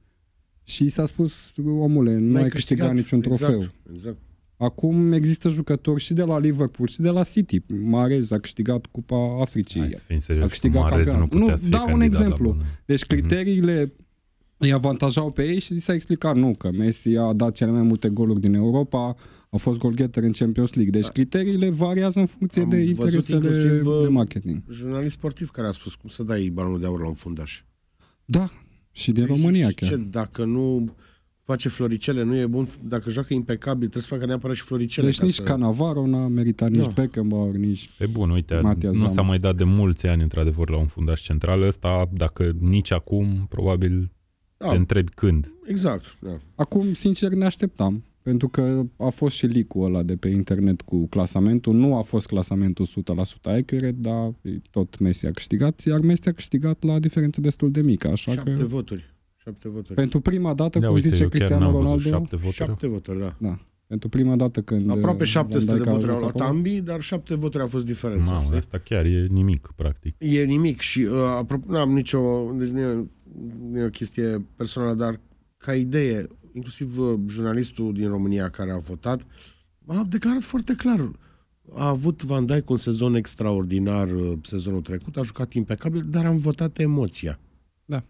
[0.64, 3.54] și s-a spus, omule, nu N-ai ai câștigat niciun trofeu.
[3.54, 4.16] Exact, exact.
[4.56, 7.62] Acum există jucători și de la Liverpool și de la City.
[7.82, 9.80] Marez a câștigat Cupa Africii.
[9.80, 11.38] Hai să fim serios, a câștigat Marez nu campionatul.
[11.38, 12.48] putea Nu, să fie dau un candidat exemplu.
[12.48, 12.64] La bună.
[12.84, 13.92] Deci criteriile
[14.56, 17.82] îi avantajau pe ei și li s-a explicat nu, că Messi a dat cele mai
[17.82, 19.16] multe goluri din Europa,
[19.50, 21.00] a fost golgheter în Champions League.
[21.00, 24.62] Deci criteriile variază în funcție Am de văzut interesele inclusiv, uh, de marketing.
[24.70, 27.62] Jurnalist sportiv care a spus cum să dai balonul de aur la un fundaș.
[28.24, 28.50] Da,
[28.92, 29.88] și din Păi România și chiar.
[29.90, 30.94] Ce, dacă nu
[31.42, 35.06] face floricele, nu e bun, dacă joacă impecabil, trebuie să facă neapărat și floricele.
[35.06, 35.42] Deci ca nici să...
[35.42, 36.90] Cannavaro n-a meritat, nici Da.
[37.02, 37.90] Beckenbauer, nici...
[37.98, 39.26] E bun, uite, Matias nu s-a Zamă.
[39.28, 41.62] mai dat de mulți ani, într-adevăr, la un fundaș central.
[41.62, 44.10] Ăsta, dacă nici acum, probabil
[44.56, 45.52] Da, te întrebi când.
[45.66, 46.16] exact.
[46.20, 46.38] Da.
[46.54, 48.04] Acum, sincer, ne așteptam.
[48.22, 51.74] Pentru că a fost și leak ăla de pe internet cu clasamentul.
[51.74, 52.90] Nu a fost clasamentul 100%
[53.42, 54.34] accurate, dar
[54.70, 58.08] tot Messi a câștigat, iar Messi a câștigat la diferență destul de mică.
[58.08, 59.14] Așa Șapte că voturi.
[59.36, 59.94] Șapte voturi.
[59.94, 62.54] pentru prima dată, Da, cum uite, zice eu chiar Cristiano n-am văzut Ronaldo, șapte voturi.
[62.54, 63.36] Șapte voturi, da.
[63.38, 66.32] da, pentru prima dată când Aproape uh, 700 Van de Dijk a voturi au ajuns
[66.32, 66.56] luat acolo.
[66.58, 68.32] ambii, dar șapte voturi a fost diferența.
[68.32, 68.56] Mamă, știi?
[68.56, 70.14] asta chiar e nimic, practic.
[70.18, 73.06] E nimic și uh, apropo, n-am nicio, deci nu e,
[73.70, 75.20] nu e o chestie personală, dar
[75.56, 76.26] ca idee,
[76.58, 79.26] inclusiv uh, jurnalistul din România care a votat,
[79.86, 81.10] a declarat foarte clar.
[81.74, 86.36] A avut Van Dijk un sezon extraordinar uh, sezonul trecut, a jucat impecabil, dar am
[86.36, 87.38] votat emoția.
[87.84, 88.04] Da.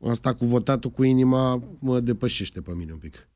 [0.00, 3.28] Asta cu votatul cu inima mă depășește pe mine un pic.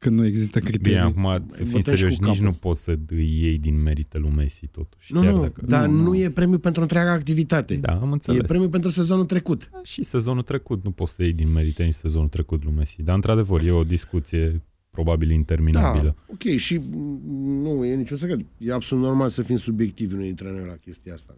[0.00, 0.82] Când nu există criterii.
[0.82, 2.50] Bine, acum, să fim votezi serioși, cu nici capul.
[2.50, 5.12] nu poți să îi iei din meritele lui Messi, totuși.
[5.12, 5.62] Nu, chiar nu, dacă...
[5.66, 6.16] dar Nu, nu, nu.
[6.16, 7.74] e premiu pentru întreaga activitate.
[7.74, 8.46] Da, am e înțeles.
[8.46, 9.70] premiu pentru sezonul trecut.
[9.82, 13.02] Și sezonul trecut, nu poți să iei din merite nici sezonul trecut lui Messi.
[13.02, 16.14] Dar, într-adevăr, e o discuție probabil interminabilă.
[16.16, 18.40] Da, ok, și mm, nu e niciun secret.
[18.58, 21.36] E absolut normal să fim subiectivi noi dintre noi la chestia asta.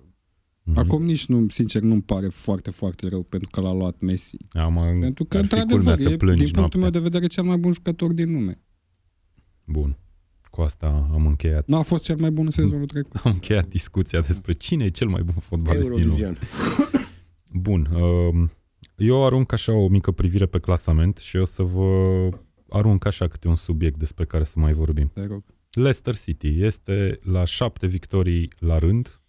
[0.64, 0.78] Mhm.
[0.78, 4.36] Acum nici nu, sincer, nu-mi pare foarte, foarte rău pentru că l-a luat Messi.
[4.50, 7.00] Am, Pentru că, ar fi culmea într-adevăr, să e, plângi din punctul meu noaptea.
[7.00, 8.60] de vedere, cel mai bun jucător din lume.
[9.64, 9.96] Bun.
[10.50, 11.66] Cu asta am încheiat.
[11.66, 13.14] Nu a fost cel mai bun în sezonul trecut.
[13.24, 16.20] Am încheiat discuția despre cine e cel mai bun fotbalist din lume.
[16.20, 16.38] Eurovision.
[17.66, 17.88] Bun.
[17.94, 18.50] um,
[18.96, 22.28] Eu arunc așa o mică privire pe clasament și o să vă
[22.68, 25.10] arunc așa câte un subiect despre care să mai vorbim.
[25.14, 25.44] Te rog.
[25.70, 29.20] Leicester City este la șapte victorii la rând,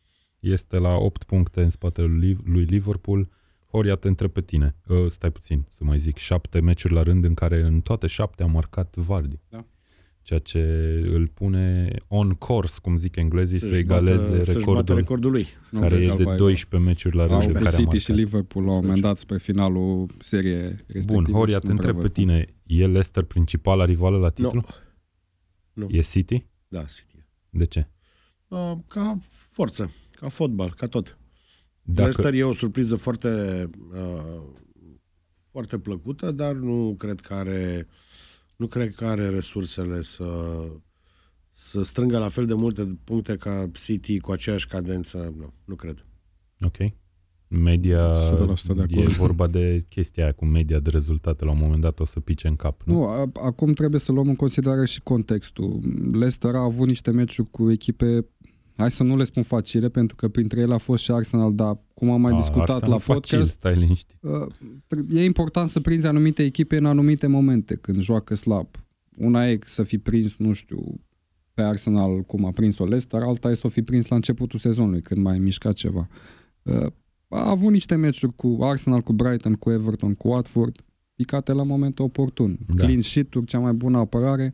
[0.44, 3.30] este la 8 puncte în spatele lui lui Liverpool.
[3.72, 4.76] Horia, te întreb pe tine.
[4.88, 6.18] Uh, stai puțin să mai zic.
[6.18, 9.40] Șapte meciuri la rând în care în toate șapte a marcat Vardy.
[9.50, 9.66] Da.
[10.22, 10.60] Ceea ce
[11.12, 15.32] îl pune on course, cum zic englezii, să, Să-și egaleze bată- să-și bată recordul recordul
[15.32, 15.48] lui.
[15.70, 17.60] Nu care cred e că de îl va 12 meciuri la rând Au în pe
[17.60, 18.00] care a City marcat.
[18.02, 21.14] și Liverpool la un moment dat spre finalul seriei respective.
[21.14, 22.12] Bun, Horia, și te nu prea întreb pe văd.
[22.14, 24.52] tine, e Leicester principala rivală la titlu?
[24.54, 24.66] Nu.
[25.74, 25.88] Nu.
[25.92, 26.46] E City?
[26.68, 27.26] Da, City.
[27.50, 27.88] De ce?
[28.48, 29.92] Uh, ca forță,
[30.24, 31.18] ca fotbal, ca tot.
[31.82, 34.42] Dacă, Leicester e o surpriză foarte, uh,
[35.52, 37.88] foarte plăcută, dar nu cred că are,
[38.56, 40.26] nu cred că are resursele să,
[41.52, 45.34] să strângă la fel de multe puncte ca City cu aceeași cadență.
[45.38, 46.06] Nu, nu cred.
[46.62, 46.78] Ok.
[47.48, 49.12] Media, 100% de e acord.
[49.12, 52.48] vorba de chestia aia cu media de rezultate, la un moment dat o să pice
[52.48, 52.82] în cap.
[52.86, 52.94] Nu?
[52.94, 55.80] Nu, a, acum trebuie să luăm în considerare și contextul.
[56.12, 58.26] Leicester a avut niște meciuri cu echipe,
[58.76, 61.78] hai să nu le spun facile, pentru că printre ele a fost și Arsenal, dar
[61.94, 64.18] cum am mai A, discutat Arsenal la facil, podcast, Stai liniștit.
[64.22, 64.48] uh,
[65.14, 68.68] e important să prinzi anumite echipe în anumite momente, când joacă slab.
[69.18, 71.02] Una e să fi prins, nu știu,
[71.54, 75.02] pe Arsenal cum a prins-o Leicester, alta e să o fi prins la începutul sezonului,
[75.02, 76.08] când mai mișcat ceva.
[76.62, 76.86] Uh,
[77.28, 80.84] a avut niște meciuri cu Arsenal, cu Brighton, cu Everton, cu Watford,
[81.16, 82.58] picate la momentul oportun.
[82.68, 82.74] Da.
[82.74, 82.84] Da.
[82.84, 84.54] Clean sheet cea mai bună apărare.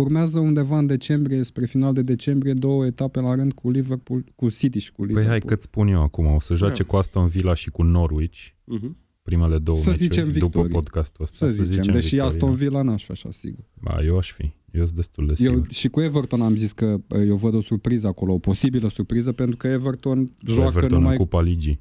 [0.00, 4.48] Urmează undeva în decembrie, spre final de decembrie, două etape la rând cu Liverpool, cu
[4.50, 5.38] City și cu Păi Liverpool.
[5.38, 6.88] hai că-ți spun eu acum, o să joace Da.
[6.88, 8.90] cu Aston Villa și cu Norwich, Uh-huh.
[9.22, 10.70] primele două Să meciuri, zicem după victorii.
[10.72, 11.48] podcastul ăsta.
[11.48, 12.54] să, zicem, deși victorii, Aston da.
[12.56, 13.64] Villa n-aș fi așa sigur.
[13.80, 14.52] Ba, eu aș fi.
[14.72, 15.52] Eu sunt destul de sigur.
[15.54, 18.88] Eu și cu Everton am zis că uh, eu văd o surpriză acolo, o posibilă
[18.88, 21.10] surpriză, pentru că Everton Cu joacă Everton numai...
[21.10, 21.80] în Cupa Ligii.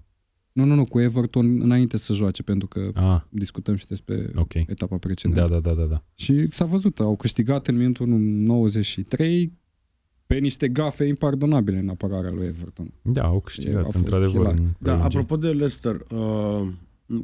[0.52, 4.54] Nu, nu, nu, cu Everton înainte să joace, pentru că Ah, discutăm și despre ok.
[4.54, 5.42] etapa precedentă.
[5.42, 6.04] Da, da, da, da, da.
[6.16, 9.58] Și s-a văzut, au câștigat în minutul 93
[10.26, 12.92] pe niște gafe impardonabile în apărarea lui Everton.
[13.02, 14.32] Da, au E, a câștigat, fost într-adevăr.
[14.36, 14.54] hilar.
[14.58, 15.06] în Da, prelungiri.
[15.16, 16.68] apropo de Leicester, uh,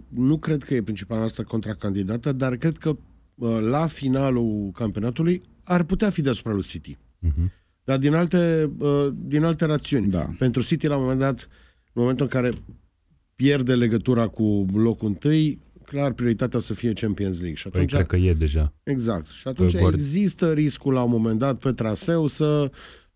[0.09, 2.89] nu cred că e principala noastră contracandidată, dar cred că
[3.35, 6.97] uh, la finalul campionatului ar putea fi deasupra lui City.
[7.19, 7.51] Mhm.
[7.83, 10.07] Dar din alte, uh, din alte rațiuni.
[10.09, 10.29] Da.
[10.37, 11.39] Pentru City, la un moment dat,
[11.93, 12.53] în momentul în care
[13.35, 17.55] pierde legătura cu locul întâi, clar, prioritatea o să fie Champions League.
[17.55, 18.73] Și Păi atunci, cred că e deja.
[18.83, 19.27] Exact.
[19.27, 22.71] Și atunci Guard- există riscul la un moment dat pe traseu să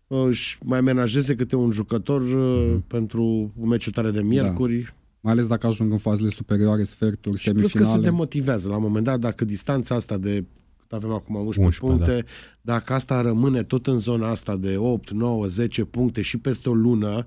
[0.06, 2.86] uh, își mai menajeze câte un jucător uh, Mhm.
[2.86, 4.94] pentru meciul tare de miercuri.
[5.20, 8.04] Mai ales dacă ajung în fazele superioare, sferturi, Și plus că se semifinale.
[8.10, 8.68] demotivează.
[8.68, 10.44] La un moment dat, dacă distanța asta de
[10.78, 12.24] cât avem acum 11, 11, puncte,
[12.60, 16.72] dacă asta rămâne tot în zona asta de 8, 9, 10 puncte și peste o
[16.74, 17.26] lună,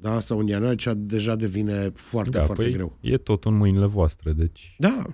[0.00, 2.98] da, sau în ianuarie, cea deja devine foarte, da, foarte păi greu.
[3.00, 4.74] e tot în mâinile voastre, deci...
[4.78, 5.04] Da,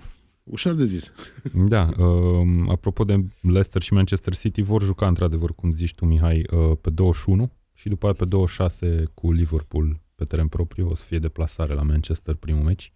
[0.43, 1.11] ușor de zis.
[1.67, 6.43] Da, um, apropo de Leicester și Manchester City, vor juca într-adevăr, cum zici tu, Mihai,
[6.51, 10.87] uh, pe 21 și după aia pe 26 cu Liverpool pe teren propriu.
[10.89, 12.93] O să fie deplasare la Manchester primul meci.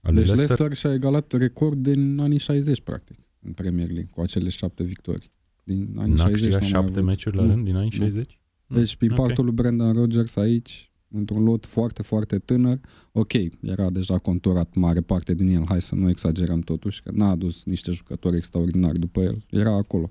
[0.00, 0.58] Al lui Deci Leicester.
[0.58, 5.32] Leicester și-a egalat record din anii 60, practic, în Premier League, cu acele șapte victorii.
[5.64, 7.04] Din anii N-a 60 câștigat n-a mai șapte avut.
[7.04, 8.04] meciuri la Nu, rând din anii nu.
[8.04, 8.40] 60?
[8.66, 9.18] Deci Mm, ok.
[9.18, 12.80] impactul lui Brendan Rodgers aici într-un lot foarte, foarte tânăr.
[13.12, 17.30] Ok, era deja conturat mare parte din el, hai să nu exagerăm totuși, că n-a
[17.30, 19.44] adus niște jucători extraordinari după el.
[19.50, 20.10] Era acolo.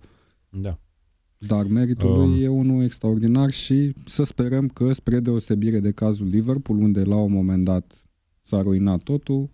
[0.50, 0.80] Da.
[1.38, 2.30] Dar meritul Um.
[2.30, 7.16] lui e unul extraordinar și să sperăm că, spre deosebire de cazul Liverpool, unde la
[7.16, 8.06] un moment dat
[8.42, 9.50] s-a ruinat totul,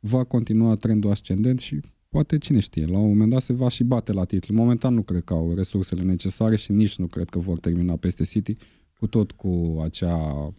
[0.00, 3.84] va continua trendul ascendent și poate, cine știe, la un moment dat se va și
[3.84, 4.54] bate la titlu.
[4.54, 8.24] Momentan nu cred că au resursele necesare și nici nu cred că vor termina peste
[8.24, 8.56] City,
[8.98, 10.54] cu tot cu acea,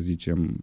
[0.00, 0.60] să zicem,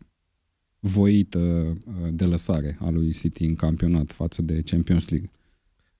[0.79, 5.31] voită uh, de lăsare a lui City în campionat față de Champions League.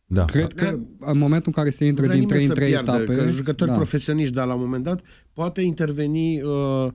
[0.06, 0.26] Da.
[0.26, 2.69] Cred că în momentul în care se intră Vrea din nimeni 3 în să 3
[2.69, 3.26] piardă, etape...
[3.26, 3.76] Că jucători da.
[3.76, 5.02] profesioniști, dar la un moment dat
[5.34, 6.88] poate interveni uh,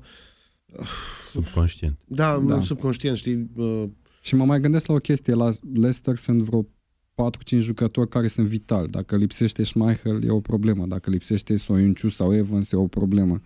[1.31, 1.99] Subconștient.
[2.05, 2.55] da, Da.
[2.55, 2.61] da.
[2.61, 3.85] subconștient, știi, uh,
[4.23, 6.67] Și mă mai gândesc la o chestie, la Leicester sunt vreo
[7.15, 8.89] 4-5 jucători care sunt vitali.
[8.89, 13.41] Dacă lipsește Schmeichel e o problemă, dacă lipsește Soyuncu sau Evans e o problemă.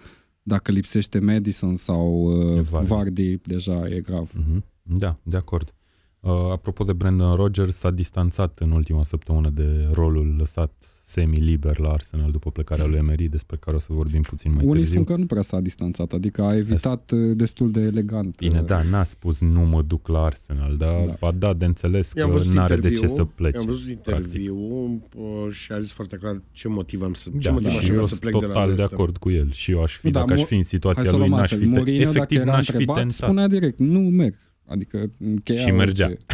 [0.49, 2.89] Dacă lipsește Madison sau uh, Vardy.
[2.89, 4.31] Vardy, deja e grav.
[4.35, 4.65] Mhm.
[4.83, 5.75] Da, de acord.
[6.21, 10.73] Uh, apropo de Brandon Rodgers, s-a distanțat în ultima săptămână de rolul lăsat
[11.09, 14.75] semi-liber la Arsenal după plecarea lui Emery, despre care o să vorbim puțin mai Unii
[14.83, 14.93] târziu.
[15.01, 18.37] spun că nu prea s-a distanțat, adică a evitat uh, destul de elegant.
[18.37, 21.27] Bine, uh, da, n-a spus nu mă duc la Arsenal, dar Da.
[21.27, 23.57] a dat de înțeles i-am că văzut n-are de interviul, ce să plece.
[23.57, 27.53] I-am văzut interviu uh, și a zis foarte clar ce motiv am să, ce Da,
[27.53, 28.99] motiv da, aș și avea eu să sunt plec de la total de Leicester.
[28.99, 29.53] acord cu el.
[29.53, 31.29] Și eu aș fi, Da, dacă aș Mo- fi în Hai situația să o lui,
[31.29, 31.69] luăm n-aș altfel.
[31.69, 33.15] fi, te- Mourinho, efectiv dacă era n-aș fi întrebat, tentat.
[33.17, 34.35] spunea direct, nu merg.
[34.69, 36.07] Adică încheia Și mergea.
[36.07, 36.25] orice.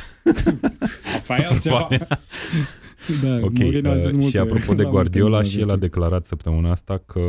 [1.16, 1.88] Asta e altceva.
[3.22, 5.62] Da, Ok, Mourinho a zis uh, multe și apropo de la Guardiola, multe și el
[5.62, 5.80] a vieții.
[5.80, 7.20] declarat săptămâna asta că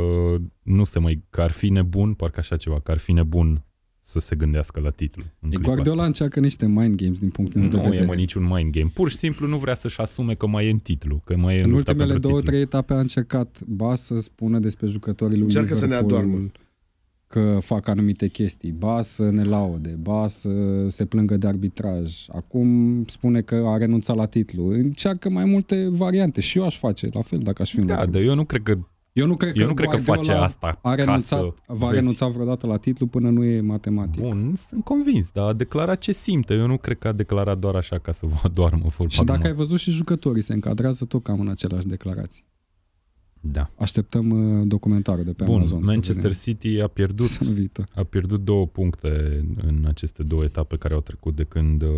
[0.62, 3.64] nu se mai, că ar fi nebun, parcă așa ceva, că ar fi nebun
[4.06, 5.24] să se gândească la titlu.
[5.40, 6.06] În E, clipa Guardiola asta.
[6.08, 8.06] încearcă niște mind games din punctul meu de Nu e vedere.
[8.06, 8.92] mă niciun mind game.
[8.94, 11.58] Pur și simplu nu vrea să-și asume că mai e în titlu, că mai e
[11.58, 12.52] în În lupta ultimele pentru două, titlu.
[12.52, 16.52] trei etape a încercat ba să spună despre jucătorii lui Încearcă să ne Liverpool adoarmă.
[17.34, 20.50] Că fac anumite chestii, ba să ne laude, ba să
[20.88, 22.26] se plângă de arbitraj.
[22.30, 22.68] Acum
[23.08, 24.68] spune că a renunțat la titlu.
[24.68, 27.94] Încearcă mai multe variante și eu aș face la fel dacă aș fi în Da,
[27.96, 28.78] locul dar eu nu cred că,
[29.14, 31.54] Eu nu cred eu că, nu cred că Guardiola face asta a ca renunțat, să
[31.68, 31.94] va vezi.
[32.00, 34.22] renunța vreodată la titlu până nu e matematic.
[34.22, 36.54] Bun, sunt convins, dar a declarat ce simte.
[36.54, 39.54] Eu nu cred că a declarat doar așa ca să vă doarmă Și dacă ai
[39.54, 42.44] văzut și jucătorii se încadrează tot cam în aceleași declarații.
[43.46, 43.70] Da.
[43.76, 45.80] Așteptăm uh, documentarul de pe Bun, Amazon.
[45.80, 46.38] să Manchester vedem.
[46.38, 47.86] City a pierdut Săptămâna viitor.
[47.96, 51.90] a pierdut două puncte în aceste două etape care au trecut de când, uh,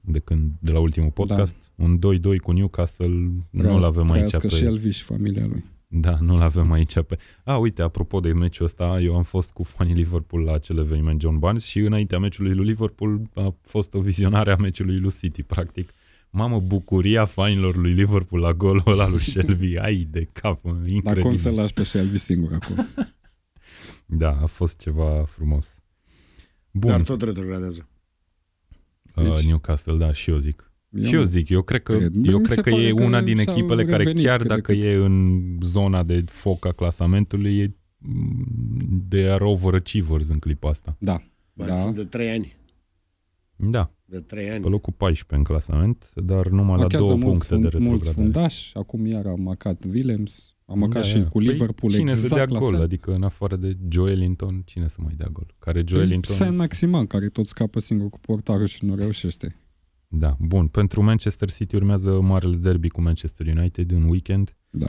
[0.00, 1.54] de când de la ultimul podcast.
[1.74, 1.84] Da.
[1.84, 4.54] Un 2-2 cu Newcastle, nu-l avem aici Trăiască pe...
[4.54, 5.64] și Elvis și familia lui.
[5.88, 7.18] Da, nu-l avem aici pe...
[7.44, 11.20] A, uite, apropo de meciul ăsta, eu am fost cu fanii Liverpool la acel eveniment
[11.20, 15.42] John Barnes și înaintea meciului lui Liverpool a fost o vizionare a meciului lui City,
[15.42, 15.90] practic.
[16.36, 20.86] Mamă, bucuria fanilor lui Liverpool la golul ăla lui Shelby, ai de cap, mă, Dar
[20.86, 21.22] incredibil.
[21.22, 22.82] cum să lași pe și Elvis singur acolo?
[24.06, 25.78] Da, a fost ceva frumos.
[26.70, 27.88] Bun, Dar tot retrogradează.
[29.16, 30.72] uh, Deci- Newcastle, da, și eu zic.
[31.02, 32.12] și eu nu- zic, eu cred că, cred.
[32.26, 34.36] eu Mi cred se că pare e că una din și-au echipele care revenit chiar
[34.38, 34.82] cât de dacă cât.
[34.82, 40.96] e în zona de foc a clasamentului, e mm, de are overachievers în clipa asta.
[40.98, 41.22] Da.
[41.52, 41.72] Bă, Da.
[41.74, 42.56] Sunt de 3 ani.
[43.56, 44.64] Da, De 3 pe ani.
[44.68, 48.22] locul 14 în clasament, dar numai la Machează două mulți, puncte de fund, mulți retrogradare.
[48.32, 51.24] fundași, acum iar a macat Williams, a măcat Da, și da.
[51.28, 52.72] cu Păi Liverpool cine exact să dea la gol?
[52.72, 52.82] fel.
[52.82, 55.54] Adică în afară de Joelinton, cine să mai dea gol?
[55.58, 56.34] Care Păi, Joelinton...
[56.36, 59.56] Sam Maximan, care tot scapă singur cu portarul și nu reușește.
[60.08, 60.66] Da, bun.
[60.66, 64.56] Pentru Manchester City urmează marele derby cu Manchester United în weekend.
[64.70, 64.86] Da.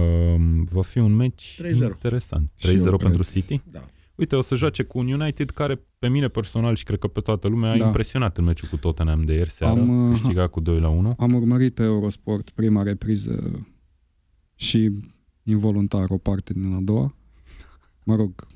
[0.00, 1.70] Um, va fi un meci 3-0.
[1.80, 2.50] interesant.
[2.56, 3.26] 3-0 Și eu pentru cred.
[3.26, 3.60] City?
[3.70, 3.80] Da.
[4.22, 7.20] Uite, o să joace cu un United care pe mine personal și cred că pe
[7.20, 7.86] toată lumea a Da.
[7.86, 9.80] impresionat în meciul cu Tottenham de ieri seara.
[9.80, 11.14] Am, uh, câștigat cu 2 la 1.
[11.18, 13.66] Am urmărit pe Eurosport prima repriză
[14.54, 14.90] și
[15.42, 17.14] involuntar o parte din a doua.
[18.04, 18.46] Mă rog.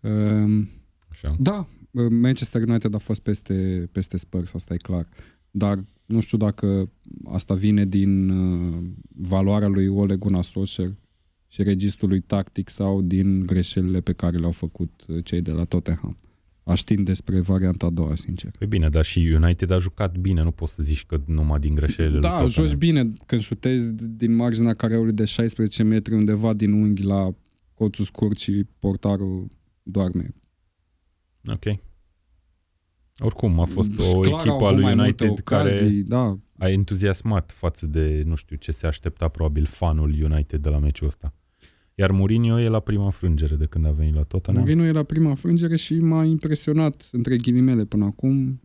[0.00, 0.68] Um,
[1.08, 1.36] Așa.
[1.38, 1.66] Da,
[2.10, 5.08] Manchester United a fost peste, peste Spurs, asta e clar.
[5.50, 6.90] Dar nu știu dacă
[7.24, 10.92] asta vine din uh, valoarea lui Ole Gunnar Solskjaer
[11.54, 15.64] și registrul lui tactic sau din greșelile pe care le-au făcut uh, cei de la
[15.64, 16.18] Tottenham.
[16.64, 18.50] Aș tinde despre varianta a doua, sincer.
[18.58, 21.74] Păi bine, dar și United a jucat bine, nu poți să zici că numai din
[21.74, 22.78] greșelile Da, lui joci Tottenham.
[22.78, 27.34] bine când șutezi din marginea careului de 16 metri undeva din unghi la
[27.74, 29.48] coțul scurt și portarul
[29.82, 30.34] doarme.
[31.46, 31.64] Ok.
[33.18, 36.02] Oricum, a fost o Clar au echipă a avut lui mai multe United care ocazii,
[36.02, 40.78] Da, a entuziasmat față de, nu știu, ce se aștepta probabil fanul United de la
[40.78, 41.34] meciul ăsta.
[41.94, 44.62] Iar Mourinho e la prima frângere de când a venit la Tottenham.
[44.64, 48.60] Mourinho era prima frângere și m-a impresionat între ghilimele până acum.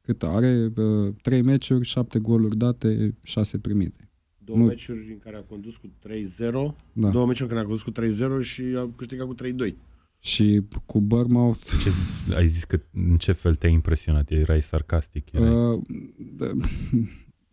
[0.00, 0.72] Cât are?
[0.76, 4.10] Uh, Trei meciuri, șapte goluri date, șase primite.
[4.38, 4.64] Două Nu.
[4.64, 6.74] meciuri în care a condus cu 3-0.
[6.92, 7.08] Da.
[7.10, 7.90] Două meciuri în care a condus cu
[8.40, 9.74] 3-0 și a câștigat cu 3-2.
[10.20, 11.60] Și cu Bournemouth...
[11.82, 14.30] Ce, zi- ai zis că în ce fel te-a impresionat?
[14.30, 15.32] Erai sarcastic?
[15.32, 15.50] Erai...
[15.50, 15.80] Uh,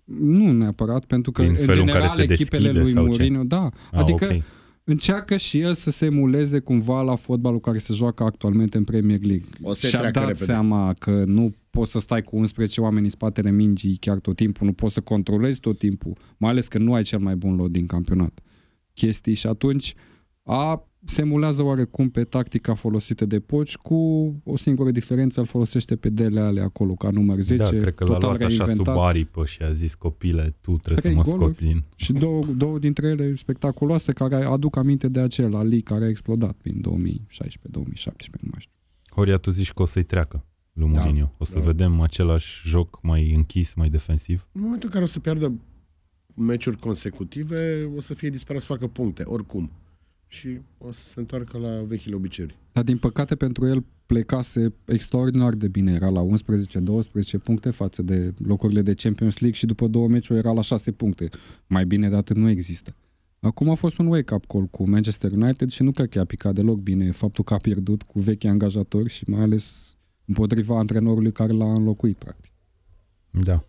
[0.04, 3.04] nu neapărat, pentru că Prin în felul în general care se echipele deschide lui sau
[3.04, 3.10] ce?
[3.10, 4.44] Mourinho, da, Ah, adică ok.
[4.84, 9.20] Încearcă și el să se emuleze cumva la fotbalul care se joacă actualmente în Premier
[9.22, 9.48] League.
[9.62, 10.46] O să Și-a treacă dat repede.
[10.46, 14.66] seama că nu poți să stai cu 11 oameni în spatele mingii chiar tot timpul,
[14.68, 17.72] nu poți să controlezi tot timpul, mai ales că nu ai cel mai bun lot
[17.72, 18.40] din campionat.
[18.94, 19.94] Chestii și atunci
[20.44, 23.96] a se emulează oarecum pe tactica folosită de Poci cu
[24.44, 28.04] o singură diferență, îl folosește pe dele ale acolo ca număr 10, da, cred că
[28.04, 28.98] l-a total luat așa sub reinventat.
[28.98, 31.44] aripă și a zis copile, tu trebuie Trei să mă goluri.
[31.56, 31.84] scoți din...
[31.96, 36.52] Și două, două dintre ele spectaculoase care aduc aminte de acel Ali care a explodat
[36.52, 36.82] prin 2016-2017,
[38.40, 38.72] nu mai știu.
[39.10, 41.32] Horia, tu zici că o să-i treacă lui Da, Mourinho.
[41.38, 41.62] O să da.
[41.66, 44.48] vedem același joc mai închis, mai defensiv.
[44.52, 45.54] În momentul în care o să piardă
[46.36, 49.72] meciuri consecutive, o să fie disperat să facă puncte, oricum.
[50.34, 52.58] Și o să se întoarcă la vechile obiceiuri.
[52.72, 55.92] Dar din păcate pentru el plecase extraordinar de bine.
[55.92, 60.52] Era la 11-12 puncte față de locurile de Champions League și după două meciuri era
[60.52, 61.30] la 6 puncte.
[61.68, 62.96] Mai bine de atât nu există.
[63.40, 66.54] Acum a fost un wake-up call cu Manchester United și nu cred că i-a picat
[66.54, 71.52] deloc bine faptul că a pierdut cu vechi angajatori și mai ales împotriva antrenorului care
[71.52, 72.52] l-a înlocuit, practic.
[73.32, 73.66] Da.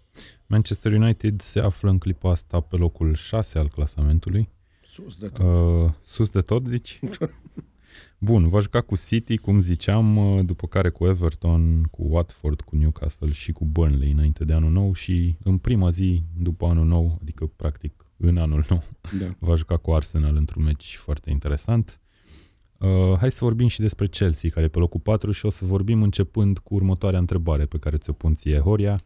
[0.47, 4.49] Manchester United se află în clipa asta pe locul 6 al clasamentului.
[4.95, 5.45] Sus de tot.
[5.45, 7.01] Uh, sus de tot, zici?
[8.19, 12.77] Bun, va juca cu City, cum ziceam, uh, după care cu Everton, cu Watford, cu
[12.77, 17.19] Newcastle și cu Burnley înainte de anul nou și în prima zi după anul nou,
[17.21, 18.83] adică practic în anul nou,
[19.21, 19.27] Da.
[19.49, 22.01] va juca cu Arsenal într-un meci foarte interesant.
[22.79, 25.65] Uh, hai să vorbim și despre Chelsea, care e pe locul 4 și o să
[25.65, 29.01] vorbim începând cu următoarea întrebare pe care ți-o pun ție, Horia.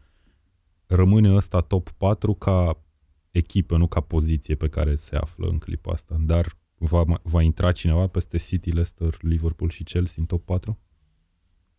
[0.85, 2.83] Rămâne ăsta top 4 ca
[3.31, 7.71] echipă, nu ca poziție pe care se află în clipa asta, dar va, va intra
[7.71, 10.79] cineva peste City, Leicester, Liverpool și Chelsea în top 4?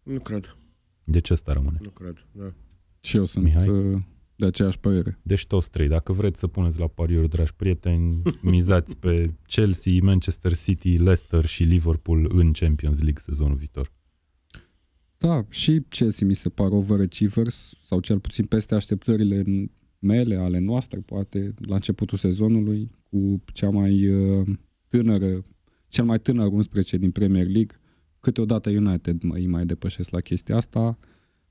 [0.03, 0.57] Nu cred,
[1.05, 1.79] De ce ăsta rămâne?
[1.83, 2.27] nu cred.
[2.33, 2.53] Da.
[3.01, 3.69] Și eu sunt Mihai?
[3.69, 4.01] uh,
[4.37, 5.19] de aceeași părere.
[5.23, 5.89] Deci toți trei.
[5.89, 11.63] Dacă vreți să puneți la pariuri, dragi prieteni, mizați pe Chelsea, Manchester City, Leicester și
[11.63, 13.93] Liverpool în Champions League sezonul viitor.
[15.19, 19.43] Da, și Chelsea mi se par overachievers, sau cel puțin peste așteptările
[20.01, 24.47] mele, ale noastre, poate, la începutul sezonului, cu cea mai uh,
[24.89, 25.43] tânără,
[25.89, 27.81] cel mai tânăr 11 din Premier League.
[28.21, 30.99] Câteodată United mă, îi mai depășesc la chestia asta.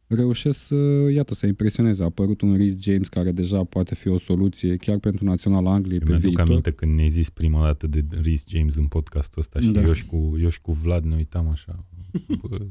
[0.07, 0.75] Reușesc să,
[1.13, 2.01] iată, să impresioneze.
[2.01, 5.99] A apărut un Rhys James care deja poate fi o soluție chiar pentru Naționala Angliei
[5.99, 6.45] pe Mi-aduc viitor.
[6.45, 9.81] aminte când ne-ai zis prima dată de Rhys James în podcastul ăsta și Da.
[9.81, 11.85] eu, și cu, eu și cu Vlad ne uitam așa.
[12.49, 12.57] Bă.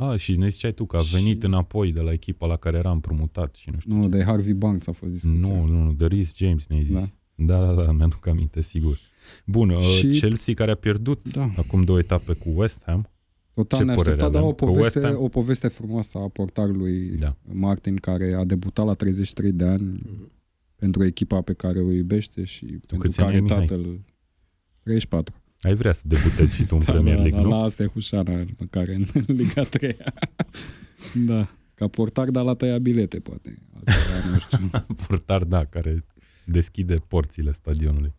[0.00, 2.76] A, și ne ziceai tu că a venit Și- înapoi de la echipa la care
[2.76, 4.08] era împrumutat și nu știu Nu, ce.
[4.08, 5.40] de Harvey Banks a fost discuția.
[5.54, 6.94] Nu, nu, nu, de Rhys James ne-ai zis.
[6.94, 7.08] Da.
[7.34, 8.98] Da, da, da, mi-aduc aminte, sigur.
[9.46, 10.10] Bun, și...
[10.12, 11.50] Și- Chelsea care a pierdut Da.
[11.56, 13.08] acum două etape cu West Ham.
[13.54, 14.56] Total Ce neașteptat, părere dar o avem?
[14.56, 17.36] Că poveste, West Ham- o poveste frumoasă a portarului Da.
[17.52, 20.00] Martin, care a debutat la 33 de ani
[20.76, 23.66] pentru echipa pe care o iubește și pentru câți ani care ai, Mihai?
[23.66, 24.00] tatăl
[24.82, 25.34] 34.
[25.60, 27.54] Ai vrea să debutezi și tu în Da, Premier da, League, da, nu?
[27.54, 29.96] La asta e Hușana, măcar în Liga 3
[31.26, 33.58] Da, ca portar, dar la tăia bilete, poate.
[33.74, 34.70] Altfel, nu știu.
[35.06, 36.04] Portar, da, care
[36.44, 38.14] deschide porțile stadionului.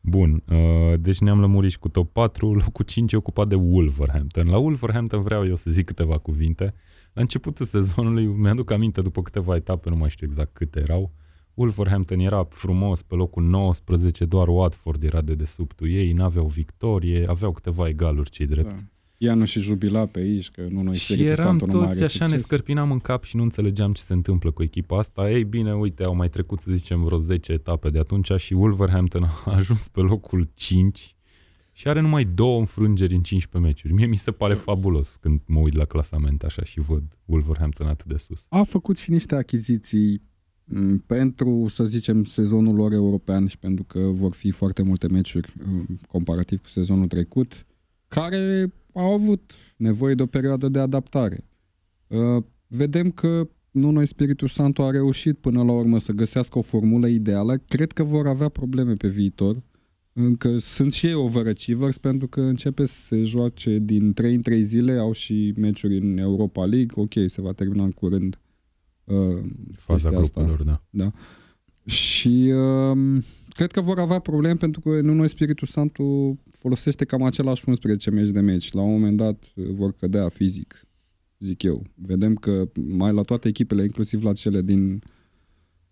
[0.00, 4.48] Bun, uh, deci ne-am lămurit și cu top 4, locul 5 e ocupat de Wolverhampton.
[4.48, 6.74] La Wolverhampton vreau eu să zic câteva cuvinte.
[7.12, 11.12] La începutul sezonului, mi-aduc aminte după câteva etape, nu mai știu exact câte erau,
[11.60, 17.52] Wolverhampton era frumos pe locul 19, doar Watford era de desubtul ei, n-aveau victorie, aveau
[17.52, 18.68] câteva egaluri cei drept.
[18.68, 18.76] Da.
[19.16, 21.88] Ea nu și jubila pe aici, că nu noi Și Spiritul eram Santo nu mai
[21.88, 22.46] toți are așa, ne succes.
[22.46, 25.30] scărpinam în cap și nu înțelegeam ce se întâmplă cu echipa asta.
[25.30, 29.22] Ei bine, uite, au mai trecut, să zicem, vreo 10 etape de atunci și Wolverhampton
[29.44, 31.14] a ajuns pe locul 5
[31.72, 33.92] și are numai două înfrângeri în 15 meciuri.
[33.92, 38.06] Mie mi se pare fabulos când mă uit la clasament așa și văd Wolverhampton atât
[38.06, 38.46] de sus.
[38.48, 40.29] A făcut și niște achiziții m,
[41.06, 45.98] pentru, să zicem, sezonul lor european și pentru că vor fi foarte multe meciuri m,
[46.08, 47.66] comparativ cu sezonul trecut,
[48.08, 51.44] care au avut nevoie de o perioadă de adaptare.
[52.06, 57.06] Uh, Vedem că Nuno Spiritu Santo a reușit până la urmă să găsească o formulă
[57.06, 57.56] ideală.
[57.56, 59.62] Cred că vor avea probleme pe viitor.
[60.12, 64.62] Încă sunt și ei overachievers pentru că începe să se joace din 3 în 3
[64.62, 68.49] zile, au și meciuri în Europa League, ok, se va termina în curând uh,
[69.72, 70.42] Faza chestia asta.
[70.42, 71.12] grupelor, da.
[71.84, 77.64] Și um, cred că vor avea probleme pentru că Nuno Spiritu Santo folosește cam același
[77.66, 78.72] 11 meci de meci.
[78.72, 80.86] La un moment dat uh, vor cădea fizic,
[81.38, 81.82] zic eu.
[81.94, 85.02] Vedem că mai la toate echipele, inclusiv la cele din,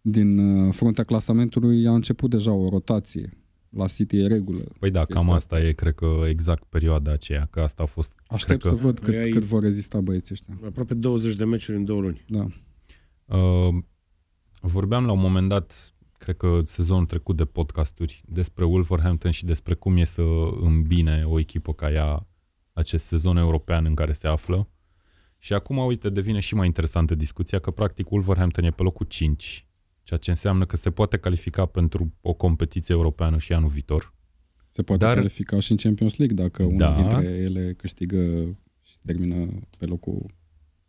[0.00, 3.28] din uh, fruntea clasamentului, a început deja o rotație.
[3.68, 4.64] la City e regulă.
[4.78, 8.12] Păi da, cam Este asta e, cred că exact perioada aceea, că asta a fost,
[8.28, 10.58] Aștept cred să că, văd cât, Ai- cât vor rezista băieții ăștia.
[10.66, 12.24] Aproape 20 de meciuri în două luni.
[12.28, 12.46] Da.
[13.28, 13.74] Uh,
[14.60, 19.74] vorbeam la un moment dat, cred că sezonul trecut de podcasturi, despre Wolverhampton și despre
[19.74, 20.22] cum e să
[20.60, 22.26] îmbine o echipă ca ea
[22.72, 24.68] acest sezon european în care se află.
[25.38, 29.66] Și acum, uite, devine și mai interesantă discuția că, practic, Wolverhampton e pe locul 5,
[30.02, 34.14] ceea ce înseamnă că se poate califica pentru o competiție europeană și anul viitor.
[34.70, 35.22] Se poate Dar- Dar...
[35.22, 36.88] califica și în Champions League dacă Da.
[36.88, 38.44] unul dintre ele câștigă
[38.82, 39.48] și termină
[39.78, 40.26] pe locul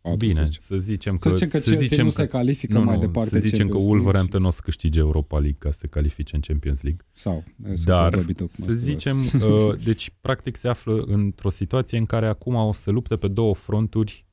[0.00, 0.16] 4.
[0.18, 0.62] Bine, să zicem.
[0.62, 2.94] să zicem Să că, zicem că să Chelsea zicem nu că se califică nu, mai
[2.94, 5.70] nu, departe să zicem că Champions League Wolverhampton nu o să câștige Europa League ca
[5.70, 7.00] să se califice în Champions League.
[7.14, 8.78] și- Sau, sunt Dar, probabil, cum să ai spus.
[8.78, 13.28] zicem, uh, deci practic se află într-o situație în care acum o să lupte pe
[13.28, 14.24] două fronturi.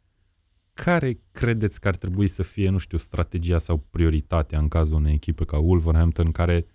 [0.74, 5.14] Care credeți că ar trebui să fie, nu știu, strategia sau prioritatea în cazul unei
[5.14, 6.68] echipe ca Wolverhampton, care,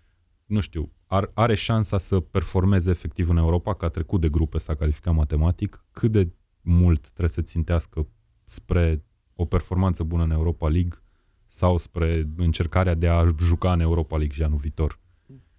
[0.46, 4.58] nu știu, ar, are șansa să performeze efectiv în Europa, că a trecut de grupe,
[4.58, 6.28] s-a calificat matematic, cât de
[6.60, 8.06] mult trebuie să țintească
[8.52, 10.98] spre o performanță bună în Europa League
[11.46, 14.98] sau spre încercarea de a juca în Europa League și anul viitor?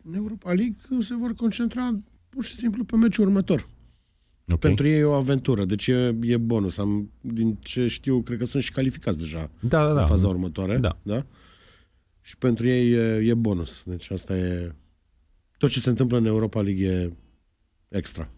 [0.03, 3.67] În Europa League se vor concentra pur și simplu pe meciul următor.
[4.51, 4.59] Ok?
[4.59, 6.77] Pentru ei e o aventură, deci e, e bonus.
[6.77, 10.05] Am, din ce știu, cred că sunt și calificați deja Da, da, în da.
[10.05, 10.77] faza următoare.
[10.77, 10.97] Da.
[11.01, 11.25] da?
[12.21, 13.83] Și pentru ei e, e bonus.
[13.85, 14.75] Deci asta e...
[15.57, 17.11] Tot ce se întâmplă în Europa League e
[17.87, 18.29] extra.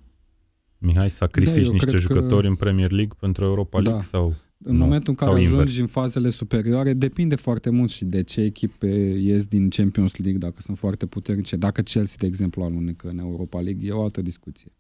[0.78, 4.08] Mihai, sacrifici Da, eu niște cred că- jucători în Premier League pentru Europa League Da.
[4.08, 4.36] sau...
[4.58, 4.84] În Nu.
[4.84, 5.78] momentul în care Sau ajungi invers.
[5.78, 8.88] în fazele superioare, depinde foarte mult și de ce echipe
[9.20, 11.56] ies din Champions League, dacă sunt foarte puternice.
[11.56, 14.72] Dacă Chelsea, de exemplu, alunecă în Europa League, e o altă discuție.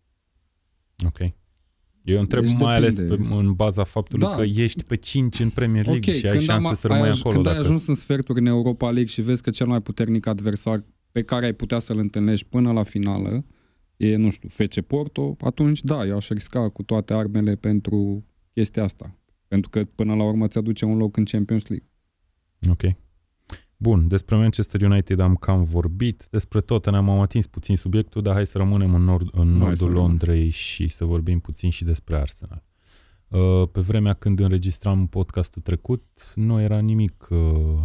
[1.05, 1.17] Ok.
[2.03, 3.27] Eu întreb Deci mai ales depinde.
[3.27, 4.35] pe, în baza faptului Da.
[4.35, 7.17] că ești pe 5 în Premier League și ai șanse am- să rămâi ai, aj-
[7.19, 7.33] acolo.
[7.33, 7.57] Când Dacă...
[7.57, 11.23] ai ajuns în sferturi în Europa League și vezi că cel mai puternic adversar pe
[11.23, 13.45] care ai putea să-l întâlnești până la finală
[13.97, 18.83] e, nu știu, FC Porto, atunci da, eu aș risca cu toate armele pentru chestia
[18.83, 19.17] asta.
[19.47, 21.87] Pentru că până la urmă ți aduce un loc în Champions League.
[22.69, 22.95] Ok.
[23.77, 28.45] Bun, despre Manchester United am cam vorbit, despre Tottenham am atins puțin subiectul, dar hai
[28.45, 30.07] să rămânem în, nord, în să nordul rămânem.
[30.07, 32.63] Londrei și să vorbim puțin și despre Arsenal.
[33.27, 36.03] Uh, Pe vremea când înregistram podcastul trecut,
[36.35, 37.39] nu era nimic uh,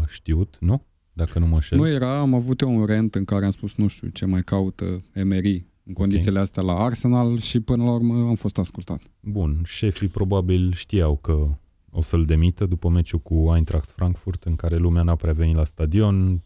[0.06, 0.86] știut, nu?
[1.12, 1.78] Dacă nu mă înșel.
[1.78, 4.42] Nu era, am avut eu un rent în care am spus, nu știu, ce mai
[4.42, 9.03] caută Emery în condițiile astea la Arsenal și până la urmă am fost ascultat.
[9.20, 11.49] Bun, șefii probabil știau că
[11.91, 15.64] o să-l demită după meciul cu Eintracht Frankfurt, în care lumea n-a prea venit la
[15.64, 16.43] stadion,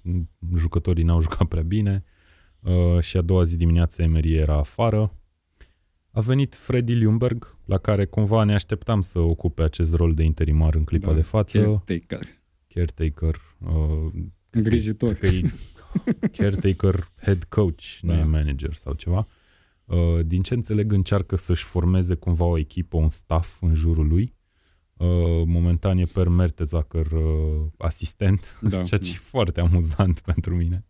[0.56, 2.04] jucătorii n-au jucat prea bine
[2.60, 5.14] uh, și a doua zi dimineața Emery era afară.
[6.10, 10.74] A venit Freddy Ljungberg, la care cumva ne așteptam să ocupe acest rol de interimar
[10.74, 11.58] în clipa Da, de față.
[11.58, 12.42] Caretaker.
[12.68, 13.34] Caretaker.
[13.58, 15.14] Uh, Îngrijitor.
[15.14, 15.50] Cred că e
[16.36, 18.18] caretaker head coach, nu Da.
[18.18, 19.26] e manager sau ceva.
[19.84, 24.34] Uh, din ce înțeleg, încearcă să-și formeze cumva o echipă, un staff în jurul lui.
[24.96, 25.06] Uh,
[25.46, 30.84] momentan e Per Mertesacker uh, asistent, Da, ceea ce e foarte amuzant pentru mine.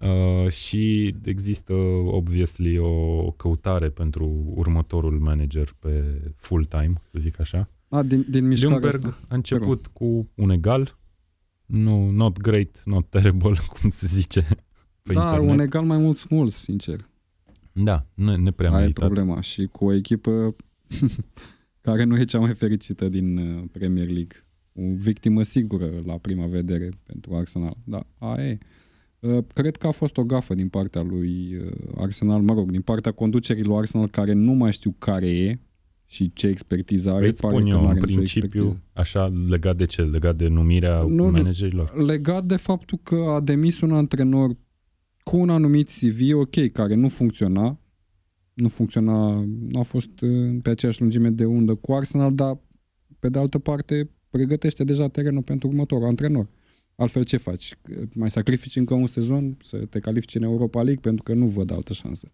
[0.00, 1.72] Uh, și există,
[2.04, 7.68] obviously, o căutare pentru următorul manager pe full-time, să zic așa.
[7.88, 9.20] A, din, din mișcarea Ljungberg asta.
[9.28, 10.98] a început cu un egal,
[11.72, 14.46] nu, not great, not terrible, cum se zice
[15.02, 15.50] pe da, internet.
[15.50, 17.10] un egal mai mult mult, sincer.
[17.72, 19.04] Da, nu, ne prea Aia e meritat.
[19.04, 19.40] problema.
[19.40, 20.56] Și cu o echipă
[21.80, 24.44] care nu e cea mai fericită din uh, Premier League.
[24.74, 27.76] O victimă sigură la prima vedere pentru Arsenal.
[27.84, 28.58] Da, aia e.
[29.20, 32.80] Uh, Cred că a fost o gafă din partea lui uh, Arsenal, mă rog, din
[32.82, 35.58] partea conducerii lui Arsenal care nu mai știu care e
[36.12, 37.18] și ce expertiză are.
[37.20, 38.82] Păi îți pare spun că eu, n-are în nicio principiu, expertiză.
[38.92, 40.02] așa, legat de ce?
[40.02, 41.30] Legat de numirea Nu, nu.
[41.30, 42.04] managerilor?
[42.04, 44.56] legat de faptul că a demis un antrenor
[45.22, 47.78] cu un anumit CV, ok, care nu funcționa,
[48.54, 52.58] nu funcționa, nu a fost uh, pe aceeași lungime de undă cu Arsenal, dar
[53.18, 56.48] pe de altă parte pregătește deja terenul pentru următorul antrenor.
[56.94, 57.74] Altfel ce faci?
[58.14, 61.72] Mai sacrifici încă un sezon să te califici în Europa League pentru că nu văd
[61.72, 62.32] altă șansă.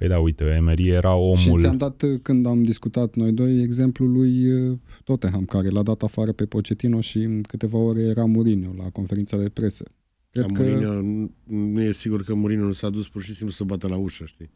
[0.00, 1.60] Păi da, uite, Emery era Și omul...
[1.60, 6.02] ți-am dat, uh, când am discutat noi doi, exemplul lui uh, Tottenham, care l-a dat
[6.02, 9.84] afară pe Pochettino și în câteva ore era Mourinho la conferința de presă.
[10.30, 10.62] Cred Cred că...
[10.62, 10.68] că...
[10.70, 11.30] Mourinho, nu-
[11.72, 14.24] nu e sigur că Mourinho nu s-a dus pur și simplu să bată la ușă,
[14.24, 14.50] știi?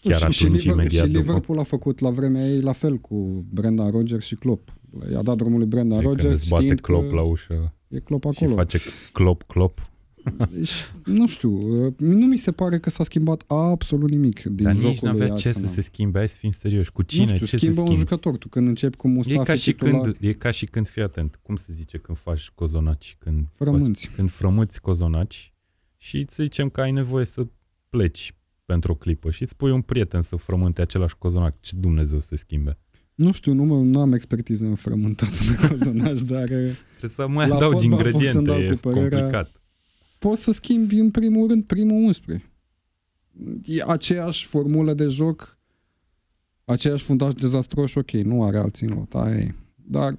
[0.00, 1.24] Chiar și, și, atunci, Liverpool, imediat și după.
[1.26, 4.72] Liverpool a făcut la vremea ei la fel cu Brendan Rodgers și Klopp.
[5.12, 7.74] I-a dat drumul lui Brendan Păi când Rodgers îți bate știind Klopp că la ușă
[7.88, 8.56] e Klopp și acolo.
[8.56, 8.78] face
[9.12, 9.90] Klopp, Klopp.
[10.50, 10.70] Deci,
[11.04, 11.50] nu știu,
[11.86, 15.26] uh, nu mi se pare că s-a schimbat absolut nimic din Dar jocul nici n-avea
[15.26, 15.68] lui ce Arsenal.
[15.68, 16.92] să se schimbe, hai să fim serioși.
[16.92, 17.24] Cu cine?
[17.24, 18.00] nu știu, ce schimbă să un schimbi?
[18.08, 18.36] jucător.
[18.36, 21.02] Tu când începi cu Mustafi E ca, și titular, când, e ca și când, fii
[21.02, 24.10] atent, cum se zice când faci cozonaci, când, faci, frămânți.
[24.16, 25.52] când frămâți cozonaci
[25.96, 27.46] și să zicem că ai nevoie să
[27.88, 32.18] pleci pentru o clipă și îți pui un prieten să frământe același cozonac, ce Dumnezeu
[32.18, 32.78] să se schimbe.
[33.14, 37.26] Nu știu, nu, mă, nu am expertiză în frământatul de cozonaș, dar eh, Trebuie să
[37.28, 39.62] mai La adaugi fotbal pot să-mi ingrediente, dau e cu părerea- complicat.
[40.28, 42.50] Poți să schimbi în primul rând primul 11.
[43.64, 45.58] E aceeași formulă de joc,
[46.64, 49.54] aceeași fundaș dezastruos, ok, nu are alții în lot, aia e.
[49.74, 50.18] Dar,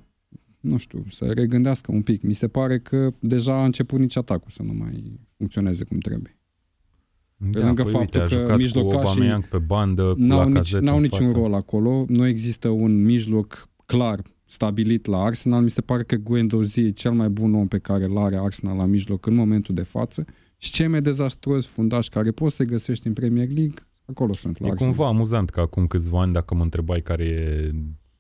[0.60, 2.22] nu știu, să regândească un pic.
[2.22, 6.38] Mi se pare că deja a început nici atacul să nu mai funcționeze cum trebuie.
[7.38, 10.60] Da, lângă păi faptul uite, a că jucat cu mijlocașii Aubameyang pe bandă, N-au, la
[10.60, 11.40] nici, n-au în niciun față.
[11.40, 15.62] rol acolo, nu există un mijloc clar stabilit la Arsenal.
[15.64, 18.78] Mi se pare că Guendouzi e cel mai bun om pe care îl are Arsenal
[18.78, 20.26] la mijloc în momentul de față
[20.58, 23.76] și cei mai dezastruoși fundași care poți să găsești în Premier League,
[24.06, 24.94] acolo sunt la E Arsenal.
[24.94, 27.72] cumva amuzant că acum câțiva ani, dacă mă întrebai care e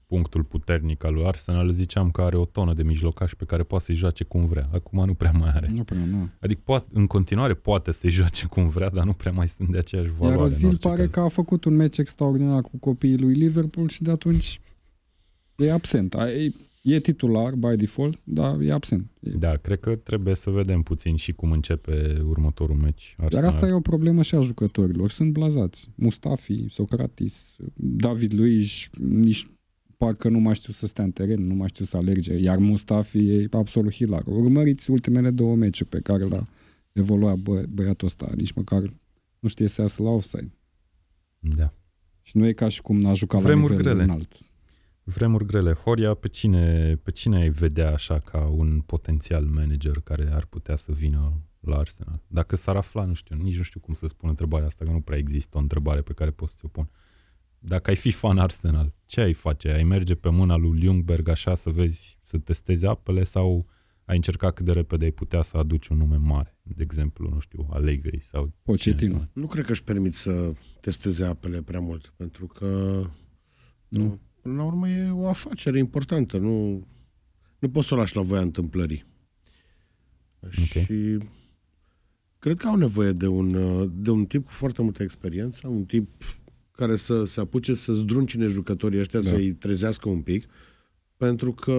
[0.07, 3.83] punctul puternic al lui Arsenal, ziceam că are o tonă de mijlocaș pe care poate
[3.83, 4.69] să-i joace cum vrea.
[4.73, 5.67] Acum nu prea mai are.
[5.71, 6.29] Nu prea, nu.
[6.39, 9.77] Adică poate, în continuare poate să-i joace cum vrea, dar nu prea mai sunt de
[9.77, 10.31] aceeași valoare.
[10.39, 11.11] Iar în Ozil orice pare caz.
[11.11, 14.59] că a făcut un meci extraordinar cu copiii lui Liverpool și de atunci
[15.57, 16.13] e absent.
[16.15, 16.51] A- E,
[16.81, 19.09] e titular by default, dar e absent.
[19.19, 23.13] E Da, cred că trebuie să vedem puțin și cum începe următorul meci.
[23.17, 23.47] Dar Arsenal.
[23.47, 25.09] asta e o problemă și a jucătorilor.
[25.11, 25.89] Sunt blazați.
[25.95, 29.47] Mustafi, Socratis, David Luiz, nici
[29.97, 32.33] parcă nu mai știu să stea în teren, nu mai știu să alerge.
[32.37, 34.23] Iar Mustafi e absolut hilar.
[34.25, 36.43] Urmăriți ultimele două meciuri pe care l-a
[36.91, 38.31] evoluat bă, băiatul ăsta.
[38.35, 38.93] Nici măcar
[39.39, 40.51] nu știe să iasă la offside.
[41.39, 41.73] Da.
[42.21, 44.03] Și nu e ca și cum n-a jucat Vremuri la nivel grele.
[44.11, 44.37] înalt.
[45.07, 45.73] Vremuri grele.
[45.73, 50.75] Horia, pe cine, pe cine ai vedea așa ca un potențial manager care ar putea
[50.75, 52.21] să vină la Arsenal?
[52.27, 55.01] Dacă s-ar afla, nu știu, nici nu știu cum să spun întrebarea asta, că nu
[55.01, 56.89] prea există o întrebare pe care poți să o pun.
[57.59, 59.69] Dacă ai fi fan Arsenal, ce ai face?
[59.69, 63.67] Ai merge pe mâna lui Ljungberg așa să vezi, să testezi apele sau
[64.05, 66.57] ai încerca cât de repede ai putea să aduci un nume mare?
[66.63, 68.97] De exemplu, nu știu, Allegri sau Pochettino.
[69.13, 73.01] cine să- Nu cred că își permit să testeze apele prea mult, pentru că
[73.87, 74.19] Nu.
[74.45, 76.87] Până la urmă e o afacere importantă, nu,
[77.59, 79.05] nu poți să o lași la voia întâmplării.
[80.51, 81.17] Și
[82.39, 85.85] cred că au nevoie de un, uh, de un tip cu foarte multă experiență, un
[85.85, 86.23] tip
[86.71, 89.29] care să se apuce să zdruncine jucătorii ăștia, Da.
[89.29, 89.35] da.
[89.35, 90.47] să-i trezească un pic,
[91.17, 91.73] pentru că,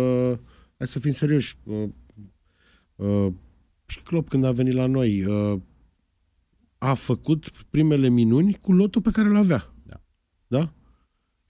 [0.78, 1.88] hai să fim serioși, uh,
[2.96, 3.32] uh,
[3.86, 5.60] și Klopp când a venit la noi, uh,
[6.78, 9.74] a făcut primele minuni cu lotul pe care îl avea.
[9.82, 10.00] Da.
[10.46, 10.72] Da?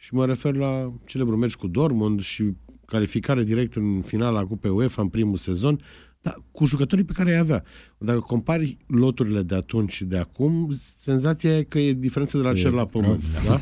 [0.06, 2.52] Și mă refer la celebrul meci cu Dortmund și
[2.84, 5.78] calificare direct în finala Cupei UEFA în primul sezon,
[6.20, 7.64] dar cu jucătorii pe care îi avea.
[7.98, 12.50] Dacă compari loturile de atunci și de acum, senzația e că e diferență de la
[12.50, 13.22] E cer la pământ.
[13.30, 13.60] grav, Da?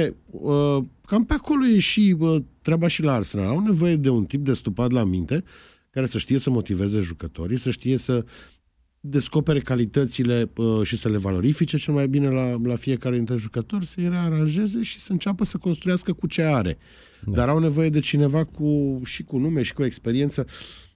[0.00, 3.46] E, uh, cam pe acolo e și uh, treaba și la Arsenal.
[3.46, 5.44] Au nevoie de un tip de stupat la minte
[5.90, 8.24] care să știe să motiveze jucătorii, să știe să
[9.00, 13.86] descopere calitățile uh, și să le valorifice cel mai bine la, la fiecare dintre jucători,
[13.86, 16.78] să-i rearanjeze și să înceapă să construiască cu ce are.
[17.24, 17.30] Da.
[17.30, 17.36] Da.
[17.36, 20.46] Dar au nevoie de cineva cu, și cu nume și cu experiență.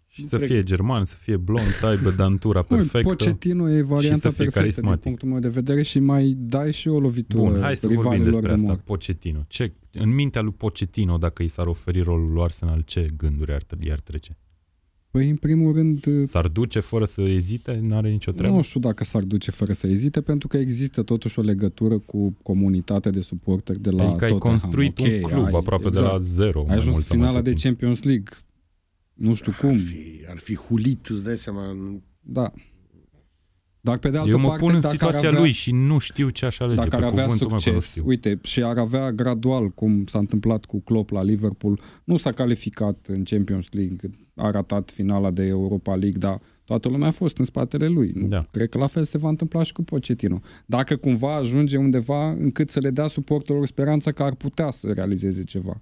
[0.09, 3.09] Și Nu să cred- fie german, să fie blond, să aibă dantura Mă, perfectă.
[3.09, 5.03] Pochettino e varianta să fie perfectă din carismatic.
[5.03, 8.31] punctul meu de vedere și mai dai și o lovitură Bun, hai să vorbim rivalilor
[8.31, 8.67] despre de asta.
[8.67, 8.81] mort.
[8.81, 9.45] Pochettino.
[9.49, 13.63] Ce, în mintea lui Pochettino, dacă i s-ar oferi rolul lui Arsenal, ce gânduri ar,
[13.81, 14.37] i-ar trece?
[15.15, 17.79] Păi, în primul rând, S-ar duce fără să ezite?
[17.83, 18.57] N-are nicio treabă?
[18.57, 22.37] nu știu dacă s-ar duce fără să ezite, pentru că există totuși o legătură cu
[22.43, 24.59] comunitatea de suporteri de la adică ai Tottenham.
[24.59, 26.13] construit Ok, un club ai- aproape de exact.
[26.13, 26.59] la zero.
[26.61, 27.69] Ai mai ajuns mult în sau mai finala de puțin.
[27.71, 28.29] Champions League.
[29.15, 29.69] Nu știu cum.
[29.71, 31.69] Ar fi, ar fi hulit, îți dai seama.
[31.71, 32.53] în- Da.
[33.85, 35.73] Dar pe de altă Eu mă parte, pun în dacă situația ar avea, lui și
[35.73, 36.81] nu știu ce aș alege.
[36.81, 38.07] dacă ar pe avea cuvântul meu că nu succes, știu.
[38.07, 43.07] uite, și ar avea gradual, cum s-a întâmplat cu Klopp la Liverpool, nu s-a calificat
[43.09, 47.45] în Champions League, a ratat finala de Europa League, dar toată lumea a fost în
[47.45, 48.13] spatele lui.
[48.15, 48.27] Nu?
[48.27, 48.47] Da.
[48.51, 50.41] Cred că la fel se va întâmpla și cu Pochettino.
[50.67, 55.43] Dacă cumva ajunge undeva încât să le dea suporterilor speranța că ar putea să realizeze
[55.43, 55.81] ceva.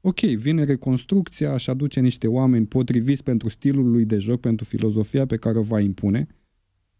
[0.00, 5.26] Ok, vine reconstrucția și aduce niște oameni potriviți pentru stilul lui de joc, pentru filozofia
[5.26, 6.26] pe care o va impune,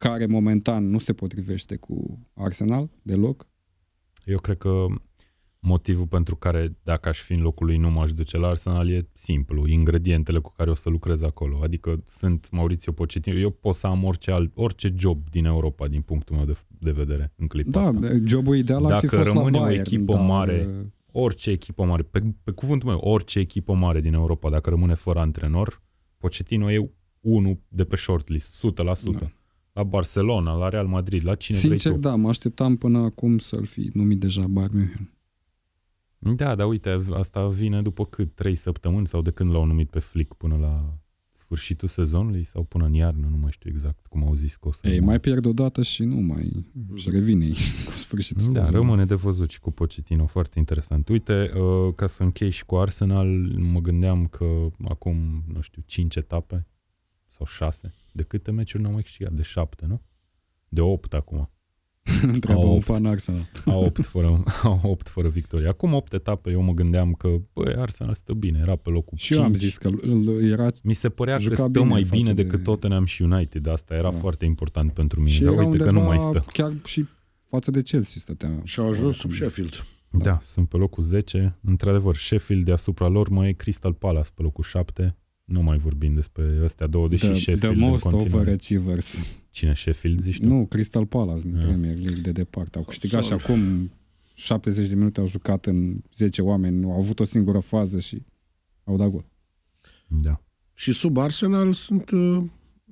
[0.09, 3.47] care momentan nu se potrivește cu Arsenal deloc.
[4.25, 4.87] Eu cred că
[5.59, 9.09] motivul pentru care, dacă aș fi în locul lui, nu m-aș duce la Arsenal e
[9.13, 9.67] simplu.
[9.67, 11.61] Ingredientele cu care o să lucrez acolo.
[11.63, 13.39] Adică sunt Mauricio Pochettino.
[13.39, 16.91] Eu pot să am orice, alt, orice job din Europa, din punctul meu de, de
[16.91, 18.21] vedere, în clipa Da, asta.
[18.25, 21.51] jobul ideal ar fi Dacă fost la rămâne o Bayern, echipă dar, mare, uh, Orice
[21.51, 25.83] echipă mare, pe, pe cuvântul meu, orice echipă mare din Europa, dacă rămâne fără antrenor,
[26.19, 26.91] Pochettino e
[27.21, 28.75] unul de pe shortlist, 100%.
[29.19, 29.31] Da.
[29.81, 32.09] La Barcelona, la Real Madrid, la cine Sincer, vrei tu.
[32.09, 35.11] da, mă așteptam până acum să-l fi numit deja Bayern München.
[36.19, 38.35] Da, dar uite, asta vine după cât?
[38.35, 40.99] Trei săptămâni sau de când l-au numit pe Flick până la
[41.31, 44.73] sfârșitul sezonului sau până în iarnă, nu mai știu exact cum au zis că o
[44.73, 45.07] să Ei, rămână.
[45.11, 46.67] mai pierd o dată și nu mai...
[46.95, 47.49] și revine
[47.87, 48.75] cu sfârșitul Da, sezonului.
[48.81, 51.09] rămâne de văzut și cu Pochettino, foarte interesant.
[51.09, 53.27] Uite, uh, ca să închei și cu Arsenal,
[53.59, 56.67] mă gândeam că acum, nu știu, 5 etape
[57.27, 59.33] sau 6, de câte meciuri n-au mai câștigat?
[59.33, 60.03] De 7, nu?
[60.69, 61.51] De 8 acum.
[62.23, 62.85] Întreabă Au un opt.
[62.85, 63.41] fan Arsenal.
[63.67, 65.69] Au 8 fără, au 8 fără victorie.
[65.69, 69.33] Acum 8 etape, eu mă gândeam că, băi, Arsenal stă bine, era pe locul Și
[69.35, 69.57] eu am 5.
[69.63, 72.43] zis că îl- era Mi se părea că Juca stă bine mai față bine de-
[72.43, 73.67] decât Tottenham și United.
[73.67, 74.17] Asta era Da.
[74.19, 75.33] foarte important pentru mine.
[75.33, 76.45] și Dar era uite că undeva nu mai stă.
[76.53, 77.07] chiar și
[77.43, 78.61] față de Chelsea stătea.
[78.65, 79.85] Și au ajuns sub Sheffield.
[80.11, 81.59] Da, sunt pe locul 10.
[81.63, 85.17] Într-adevăr, Sheffield deasupra lor mai e Crystal Palace pe locul 7.
[85.51, 88.35] Nu mai vorbim despre astea două, deși the, Sheffield the în most continuare.
[88.37, 89.25] overachievers.
[89.51, 90.47] Cine Sheffield zici tu?
[90.47, 91.59] Nu, Crystal Palace din Da.
[91.65, 92.79] Premier League de departe.
[92.79, 93.43] Au câștigat și Sorry.
[93.45, 93.91] acum
[94.35, 98.23] 70 de minute au jucat în 10 oameni, au avut o singură fază și
[98.85, 99.25] au dat gol.
[100.09, 100.41] Da.
[100.75, 102.43] Și sub Arsenal sunt uh,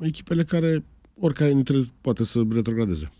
[0.00, 0.84] echipele care
[1.14, 3.12] oricare dintre ele poate să retrogradeze.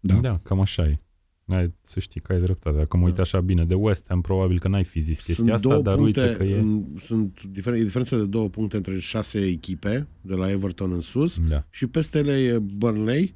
[0.00, 0.14] Da.
[0.14, 1.00] da, cam așa e.
[1.46, 2.76] Ai, să știi că ai dreptate.
[2.76, 5.50] Dacă mă uit așa bine de West Ham, probabil că n-ai fi zis chestia sunt
[5.50, 6.58] asta, două dar puncte, uite că e...
[6.58, 11.00] în, sunt difer- e diferență de două puncte între șase echipe, de la Everton în
[11.00, 11.66] sus, Da.
[11.70, 13.32] și peste ele e Burnley,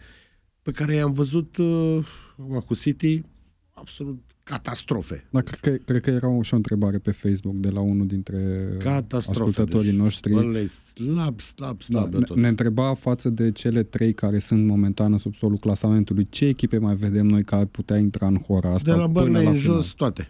[0.63, 2.07] pe care i-am văzut uh,
[2.39, 3.23] acum cu City
[3.71, 5.27] absolut catastrofe.
[5.31, 8.07] Dar cred că, cred că era o, și o întrebare pe Facebook de la unul
[8.07, 8.39] dintre
[8.79, 9.41] Catastrofe.
[9.49, 10.33] ascultătorii deci, noștri.
[10.33, 12.37] Burnley slab, slab, Da, slab de ne, tot.
[12.37, 16.95] ne întreba față de cele trei care sunt momentan în subsolul clasamentului, ce echipe mai
[16.95, 19.57] vedem noi care ar putea intra în hora asta de la până Burnley la în
[19.57, 19.75] final?
[19.77, 20.29] jos toate.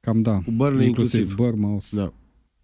[0.00, 0.34] Cam da.
[0.44, 1.44] Cu Burnley inclusiv, inclusiv.
[1.44, 2.12] Bournemouth, Da.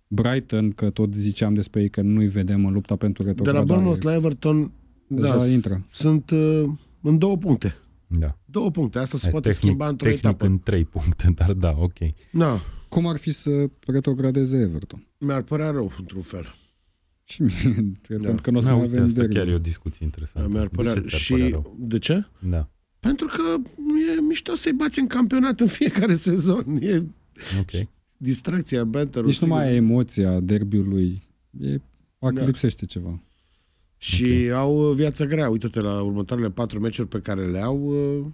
[0.08, 3.66] Brighton, că tot ziceam despre ei că nu-i vedem în lupta pentru De la retrogradare.
[3.66, 4.70] Bournemouth la Everton
[5.06, 5.86] Deja da, intră.
[5.90, 6.64] sunt uh,
[7.00, 7.74] în două puncte.
[8.18, 8.38] Da.
[8.44, 8.98] Două puncte.
[8.98, 10.46] Asta se Ai, poate tehnic, schimba într-o tehnic etapă.
[10.46, 11.98] în 3 puncte, dar da, ok.
[12.32, 12.58] Da,
[12.88, 13.50] Cum ar fi să
[13.86, 15.06] retrogradeze Everton?
[15.18, 16.54] mi-ar părea rău într-un fel.
[17.24, 17.52] Și mie,
[18.02, 18.24] cred, Da.
[18.26, 19.34] pentru că nu o să Da, mai uite, avem asta derby.
[19.34, 20.48] chiar e o discuție interesantă.
[20.48, 20.92] Mi-ar De părea...
[20.92, 21.76] ce ți-ar și părea rău?
[21.78, 22.26] de ce?
[22.48, 22.68] Da,
[23.00, 23.42] Pentru că
[24.16, 26.78] e mișto să-i bați în campionat în fiecare sezon.
[26.80, 26.96] E
[27.58, 27.88] ok.
[28.16, 31.22] distracția, banter Nici nu mai e emoția derbiului.
[31.60, 31.76] E,
[32.18, 32.46] parcă Da.
[32.46, 33.22] lipsește ceva.
[34.04, 34.48] Și okay.
[34.48, 35.48] au uh, viața grea.
[35.48, 37.78] Uite-te la următoarele patru meciuri pe care le au.
[37.86, 38.24] Uh,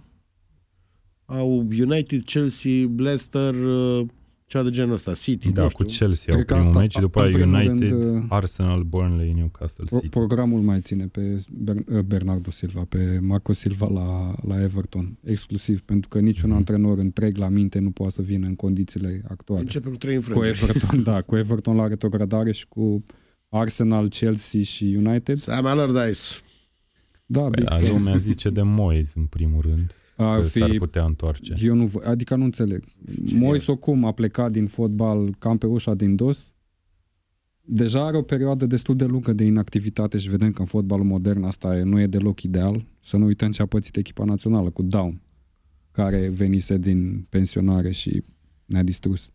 [1.25, 4.05] au United, Chelsea, Leicester, uh,
[4.45, 6.05] ceva de genul ăsta, City, Da, nu cu știu.
[6.05, 8.83] Chelsea au Cred că primul asta, meci, după în aia primul United, rând, uh, Arsenal,
[8.83, 10.09] Burnley, Newcastle Pro- City.
[10.09, 15.81] Programul mai ține pe Ber- uh, Bernardo Silva, pe Marco Silva la, la Everton, exclusiv,
[15.81, 16.57] pentru că niciun Mhm.
[16.57, 19.61] antrenor întreg la minte nu poate să vină în condițiile actuale.
[19.61, 20.59] Începe cu trei Cu înfrângeri.
[20.69, 23.03] Everton, da, cu Everton la retrogradare și cu
[23.61, 25.37] Arsenal, Chelsea și United.
[25.37, 26.21] Sam Allardyce.
[27.25, 27.95] Da, Păi, Big da, Sam.
[27.97, 31.53] lumea zice de Moyes în primul rând, Ar că s-ar fi, putea întoarce.
[31.61, 32.83] eu nu, vă- adică nu înțeleg.
[33.33, 36.53] Moiso cum a plecat din fotbal cam pe ușa din dos,
[37.61, 41.43] deja are o perioadă destul de lungă de inactivitate și vedem că în fotbalul modern
[41.43, 42.85] asta e, nu e deloc ideal.
[42.99, 45.21] Să nu uităm ce a pățit echipa națională cu Down,
[45.91, 48.23] care venise din pensionare și
[48.65, 49.31] ne-a distrus.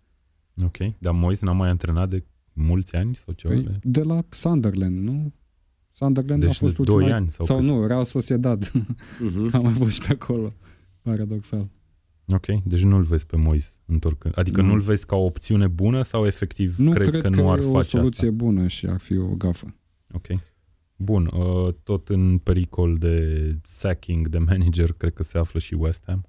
[0.65, 2.25] Ok, dar Moyes n-a mai antrenat de
[2.57, 3.55] mulți ani sau ceva?
[3.55, 5.33] Păi, de la Sunderland, nu?
[5.91, 7.17] Sunderland Deci a fost de doi ultima...
[7.17, 7.67] ani sau sau cât?
[7.67, 8.71] nu, Real Sociedad.
[8.71, 9.51] Uh-huh.
[9.53, 10.53] a mai fost și pe acolo.
[11.03, 11.69] Paradoxal.
[12.29, 14.39] Ok, deci nu-l vezi pe Moyes întorcând.
[14.39, 14.67] Adică Nu.
[14.67, 17.65] nu-l vezi ca o opțiune bună sau efectiv Nu crezi cred că nu ar e
[17.65, 18.45] o face soluție asta?
[18.45, 19.75] bună și ar fi o gafă.
[20.13, 20.27] Ok.
[20.97, 26.03] Bun, uh, tot în pericol de sacking de manager, cred că se află și West
[26.07, 26.27] Ham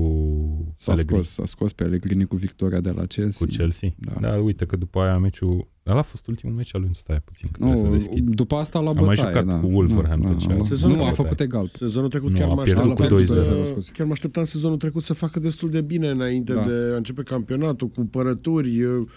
[0.00, 3.46] cu S-a Pellegrini, scos, s-a scos pe Allegrini cu victoria de la Chelsea.
[3.46, 3.88] cu Chelsea.
[3.98, 4.12] Da.
[4.20, 4.28] Da.
[4.30, 5.68] da, uite că după aia meciul...
[5.86, 8.28] Ăla a fost ultimul meci al lui, stai puțin, că trebuie să Nu, deschid.
[8.34, 9.58] după asta la A bătaie, mai jucat da.
[9.60, 10.64] cu Wolverhampton Da, și da, a- da.
[10.64, 11.24] Sezonul Nu, a trecut.
[11.24, 11.70] făcut egal.
[11.74, 13.90] Sezonul trecut Nu, chiar a mă pierdut așteptam cu să- 2-0, scuze.
[13.92, 16.64] Chiar mă așteptam sezonul trecut să facă destul de bine înainte Da.
[16.66, 19.08] de a începe campionatul, cu părături, uh,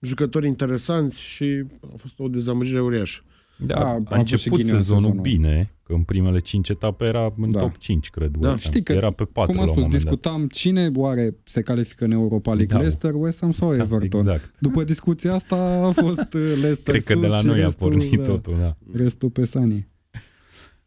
[0.00, 3.20] jucători interesanți și a fost o dezamăgire uriașă.
[3.66, 5.36] Da, A- a a, avut și început ghinion sezonul sezonul ăsta.
[5.36, 7.60] bine, că în primele 5 etape era în Da.
[7.60, 8.30] top 5, cred.
[8.30, 8.38] Da.
[8.48, 8.70] West Ham.
[8.70, 10.00] Știi că, era pe 4 Cum am la un spus, moment dat.
[10.02, 12.76] discutam cine oare se califică în Europa League, Da.
[12.76, 14.20] Leicester, West Ham sau Da, Everton.
[14.20, 14.54] Exact.
[14.58, 17.62] După discuția asta a fost uh, Leicester Cred că de sus la și noi a
[17.62, 18.76] restul, pornit da, totul, da.
[18.94, 19.88] Restul pe Sani.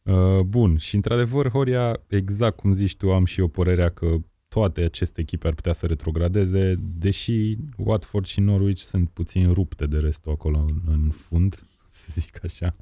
[0.03, 4.07] Uh, bun, și într-adevăr, Horia, exact cum zici tu, am și eu părerea că
[4.47, 9.97] toate aceste echipe ar putea să retrogradeze, deși Watford și Norwich sunt puțin rupte de
[9.97, 11.59] restul acolo în, în fund,
[12.09, 12.75] să zic așa.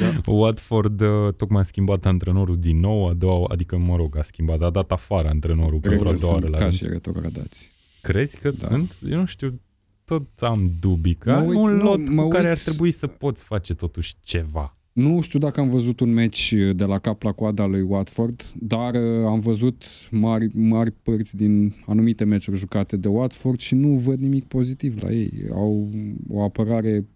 [0.00, 0.32] Da.
[0.32, 4.62] Watford uh, tocmai a schimbat antrenorul din nou, a doua, adică, mă rog, a schimbat,
[4.62, 6.76] a dat afară antrenorul Cred pentru a că doua oară sunt la ca rând.
[6.76, 7.70] și retrogradați.
[8.02, 8.66] Crezi că Da.
[8.68, 8.96] sunt?
[9.08, 9.60] Eu nu știu,
[10.04, 12.58] tot am dubii că Mă ai uit- un nu, lot mă cu care uit- ar
[12.62, 14.74] trebui să poți face totuși ceva.
[14.92, 18.94] Nu știu dacă am văzut un meci de la cap la coada lui Watford, dar
[18.94, 24.18] uh, am văzut mari, mari părți din anumite meciuri jucate de Watford și nu văd
[24.20, 25.32] nimic pozitiv la ei.
[25.52, 25.88] Au
[26.28, 27.06] o apărare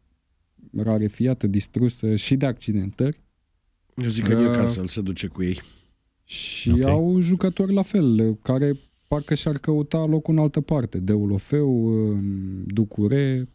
[0.77, 3.21] rarefiată, distrusă și de accidentări.
[3.97, 5.61] Eu zic că Uh, Newcastle se duce cu ei.
[6.25, 6.77] Și Ok.
[6.77, 6.91] okay.
[6.91, 10.99] au jucători la fel, care parcă și-ar căuta locul în altă parte.
[10.99, 13.49] Deulofeu, um, Ducure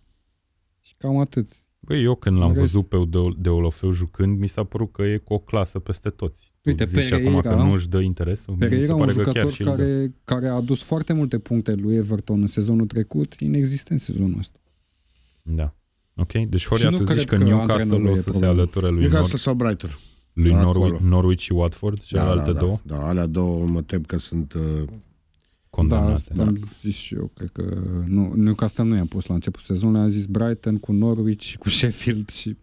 [0.82, 1.48] și cam atât.
[1.80, 4.92] Băi, eu când l-am În rest- văzut pe de, de Olofeu jucând, mi s-a părut
[4.92, 6.52] că e cu o clasă peste toți.
[6.62, 8.54] Tu Uite, zici acum Pereira- că nu își dă interesul?
[8.54, 9.76] mi se Pereira, un pare că chiar jucător și îl dă.
[9.76, 14.60] care, care a adus foarte multe puncte lui Everton în sezonul trecut, inexistent sezonul ăsta.
[15.42, 15.76] Da.
[16.20, 18.30] Ok, deci Horia, nu tu zici cred că că Newcastle antrenorul o e să se
[18.30, 18.54] problema.
[18.54, 19.98] alăture lui, Newcastle Nor- sau Brighton.
[20.34, 20.80] lui acolo.
[20.80, 24.54] Norwich, Norwich și Watford, celelalte da, două Da, da, alea două mă tem că sunt...
[24.54, 24.94] Uh, Da,
[25.70, 26.12] condamnate.
[26.14, 27.32] asta am zis și eu.
[27.36, 31.44] Cred că nu, Newcastle nu i-am pus la început sezonului, am zis Brighton cu Norwich
[31.44, 32.58] și cu Sheffield și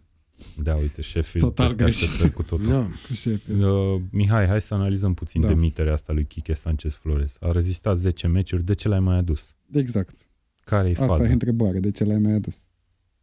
[0.63, 2.01] Da, uite, Sheffield Total peste greșit.
[2.03, 2.67] așteptări cu totul.
[2.67, 2.81] da.
[3.07, 3.61] cu Sheffield.
[3.63, 5.47] Uh, Mihai, hai să analizăm puțin Da.
[5.47, 7.35] demiterea asta lui Kike Sanchez Flores.
[7.39, 9.55] A rezistat 10 meciuri, de ce l-ai mai adus?
[9.71, 10.15] Exact.
[10.63, 11.29] Care e Asta faza?
[11.29, 12.55] e întrebare, de ce l-ai mai adus?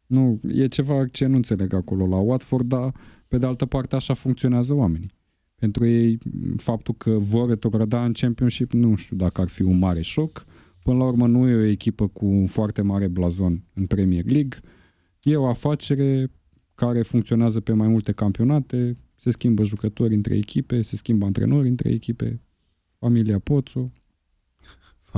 [0.06, 2.94] Nu, e ceva ce nu înțeleg acolo la Watford, dar
[3.28, 5.12] pe de altă parte așa funcționează oamenii.
[5.54, 9.78] Pentru ei, m, faptul că vor retrograda în Championship, nu știu dacă ar fi un
[9.78, 10.44] mare șoc.
[10.82, 14.58] Până la urmă nu e o echipă cu un foarte mare blazon în Premier League.
[15.22, 16.30] E o afacere
[16.74, 21.90] care funcționează pe mai multe campionate, se schimbă jucători între echipe, se schimbă antrenori între
[21.90, 22.42] echipe,
[22.98, 23.92] familia Poțu.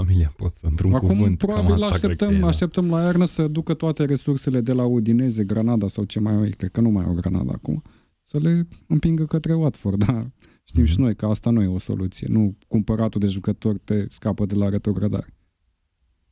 [0.02, 1.38] Familia Poțu, într-un Acum cuvânt.
[1.38, 2.46] cam probabil asta cred că așteptăm, e, da.
[2.46, 6.44] așteptăm la iarnă să ducă toate resursele de la Udineze, Granada sau ce mai au
[6.44, 7.82] ei, cred că nu mai au Granada acum,
[8.24, 10.26] să le împingă către Watford, da.
[10.64, 10.90] Știm Mhm.
[10.90, 12.26] și noi că asta nu e o soluție.
[12.30, 15.34] Nu cumpăratul de jucători te scapă de la retrogradare.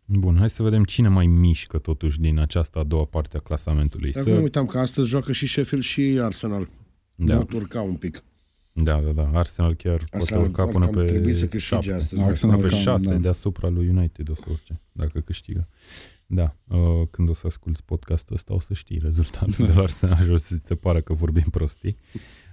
[0.05, 4.11] Bun, hai să vedem cine mai mișcă totuși din această a doua parte a clasamentului.
[4.13, 4.31] Dar Să...
[4.31, 6.69] nu uitam că astăzi joacă și Sheffield și Arsenal.
[7.15, 8.25] Da, Pot urca un pic.
[8.77, 9.31] Da, da, da.
[9.33, 11.93] Arsenal chiar poate Arsenal urca ar până cam pe trebui să câștige 7.
[11.93, 12.23] astăzi.
[12.23, 13.17] Arsenal Până pe cam, 6 da.
[13.17, 15.69] deasupra lui United o să urce, dacă câștigă.
[16.27, 16.79] Da, uh,
[17.11, 20.37] când o să asculti podcastul ăsta o să știi rezultatul de la Arsenal și o
[20.37, 21.97] să ți se pară că vorbim prostii.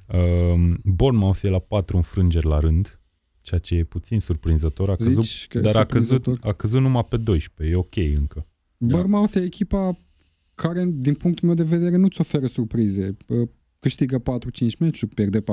[0.05, 2.99] Uh, Bournemouth e la 4 înfrângeri la rând,
[3.41, 4.89] ceea ce e puțin surprinzător.
[4.89, 6.49] A căzut, Zici că e dar a căzut, surprinzător?
[6.49, 8.47] a căzut numai pe 12, e ok încă.
[8.78, 8.95] Da.
[8.95, 9.97] Bournemouth e echipa
[10.55, 13.17] care, din punctul meu de vedere, nu-ți oferă surprize.
[13.82, 15.43] Bă, Câștigă 4-5 meciuri, pierde 4-5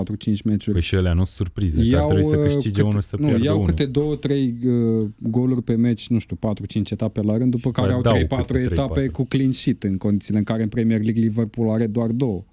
[0.45, 0.72] meciuri.
[0.72, 3.09] Păi și alea nu sunt surprize, că ar trebui să uh, câștige câte- unul și
[3.09, 3.68] să nu, pierdă iau unul.
[3.68, 7.87] câte două, trei uh, goluri pe meci, nu știu, 4-5 etape la rând, după care
[7.87, 9.11] mai au dau 3-4 câte etape 3-4.
[9.12, 12.45] cu clean sheet, în condițiile în care în Premier League Liverpool are doar două.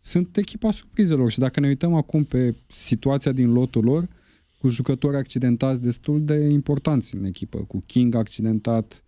[0.00, 4.08] Sunt echipa surprizelor și dacă ne uităm acum pe situația din lotul lor,
[4.58, 9.04] cu jucători accidentați destul de importanți în echipă, cu King accidentat,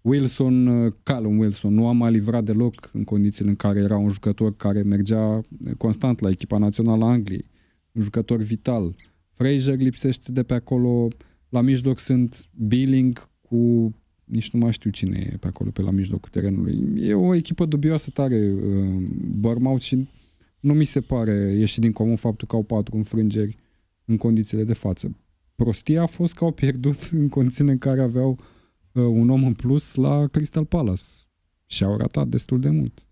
[0.00, 4.08] Wilson, uh, Callum Wilson, nu a mai livrat deloc în condițiile în care era un
[4.08, 5.40] jucător care mergea
[5.76, 7.44] constant la echipa națională a Angliei,
[7.92, 8.94] un jucător vital.
[9.34, 11.08] Fraser lipsește de pe acolo,
[11.48, 13.92] la mijloc sunt Billing cu
[14.24, 16.92] nici nu mai știu cine e pe acolo pe la mijlocul terenului.
[16.96, 19.02] E o echipă dubioasă tare uh,
[19.38, 20.08] Bournemouth și
[20.60, 23.56] nu mi se pare ieși din comun faptul că au patru înfrângeri
[24.04, 25.16] în condițiile de față.
[25.54, 28.44] Prostia a fost că au pierdut în condițiile în care aveau uh,
[29.00, 31.02] un om în plus la Crystal Palace
[31.66, 33.06] și au ratat destul de mult.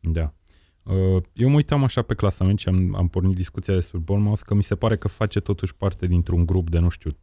[0.00, 0.34] Da.
[0.82, 4.54] Uh, Eu mă uitam așa pe clasament și am, am pornit discuția despre Bournemouth că
[4.54, 7.14] mi se pare că face totuși parte dintr-un grup de, nu știu, 3-4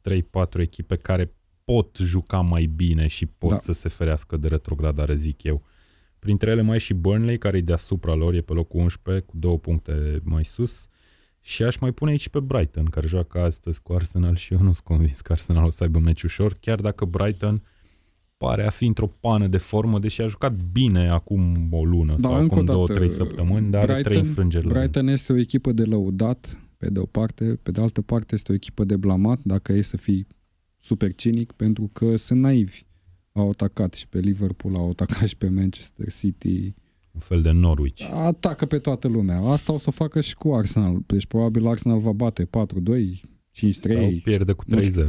[0.60, 1.34] echipe care
[1.64, 3.58] pot juca mai bine și pot Da.
[3.58, 5.64] să se ferească de retrogradare, zic eu.
[6.20, 9.38] Printre ele mai e și Burnley, care e deasupra lor, e pe locul 11, cu
[9.38, 10.88] două puncte mai sus.
[11.41, 14.74] Și aș mai pune aici pe Brighton, care joacă astăzi cu Arsenal și eu nu
[14.74, 17.64] sunt convins că Arsenal o să aibă meci ușor, chiar dacă Brighton
[18.46, 22.30] pare a fi într-o pană de formă, deși a jucat bine acum o lună Da,
[22.30, 24.84] sau încă acum o două, dată, trei săptămâni, dar are trei înfrângeri la rând.
[24.84, 28.52] Brighton este o echipă de lăudat, pe de o parte, pe de altă parte este
[28.52, 30.28] o echipă de blamat, dacă e să fii
[30.78, 32.84] super cinic, pentru că sunt naivi.
[33.32, 36.74] Au atacat și pe Liverpool, au atacat și pe Manchester City,
[37.12, 38.10] Un fel de Norwich.
[38.14, 39.40] atacă pe toată lumea.
[39.42, 41.00] Asta o să o facă și cu Arsenal.
[41.06, 42.48] Deci probabil Arsenal va bate 4-2,
[43.52, 45.04] 5-3, Sau pierde cu Nu știu.
[45.04, 45.08] 3-0.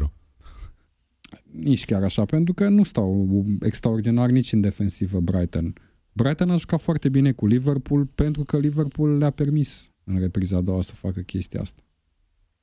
[1.52, 5.72] Nici chiar așa, pentru că nu stau extraordinar nici în defensivă Brighton.
[6.12, 10.60] Brighton a jucat foarte bine cu Liverpool pentru că Liverpool le-a permis în repriza a
[10.60, 11.82] doua să facă chestia asta.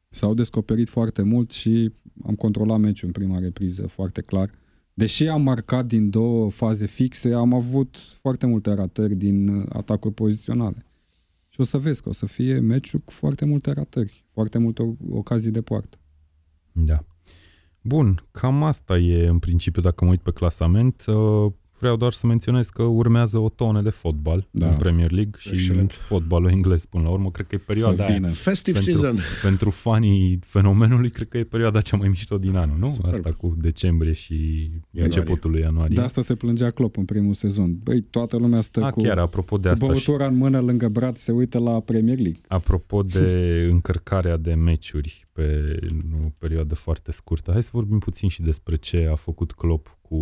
[0.10, 1.92] S-au descoperit foarte mult și
[2.26, 4.52] am controlat meciul în prima repriză foarte clar.
[4.94, 10.14] Deși am marcat din două faze fixe, am avut foarte multe ratări din uh, atacuri
[10.14, 10.86] poziționale.
[11.50, 14.82] Și o să vezi că o să fie meciul cu foarte multe ratări, foarte multe
[14.82, 15.98] o- ocazii de poartă.
[16.72, 17.06] Da.
[17.88, 21.04] Bun, cam asta e în principiu dacă mă uit pe clasament.
[21.08, 24.70] Uh, vreau doar să menționez că urmează o tonă de fotbal Da.
[24.70, 25.92] în Premier League și Excelent.
[25.92, 27.32] fotbalul englez până la urmă.
[27.32, 28.14] Cred că e perioada Să aia.
[28.14, 28.28] vină.
[28.28, 29.20] Festive Pentru- season.
[29.42, 32.88] Pentru fanii fenomenului, cred că e perioada cea mai mișto din an, nu?
[32.90, 33.14] Superb.
[33.14, 35.04] Asta cu decembrie și Ianuarie.
[35.04, 35.96] începutul lui ianuarie.
[35.96, 37.78] De asta se plângea Klopp în primul sezon.
[37.84, 40.60] Băi, toată lumea stă A, cu, chiar, apropo de cu asta și băutura în mână
[40.60, 42.42] lângă brad, se uită la Premier League.
[42.48, 43.28] apropo de
[43.72, 45.78] încărcarea de meciuri pe
[46.26, 50.16] o perioadă foarte scurtă, hai să vorbim puțin și despre ce a făcut Klopp cu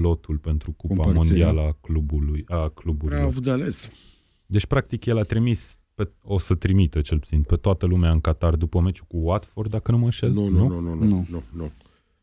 [0.00, 1.46] lotul pentru Cupa Împărțirea.
[1.46, 3.22] Mondială a clubului, a Prea a cluburilor.
[3.24, 3.90] avut de ales.
[4.46, 8.20] Deci, practic, el a trimis, pe, o să trimită cel puțin, pe toată lumea în
[8.20, 10.32] Qatar după meciul cu Watford, dacă nu mă înșel.
[10.32, 11.26] Nu, nu, nu, nu, nu, Nu.
[11.30, 11.70] nu, nu.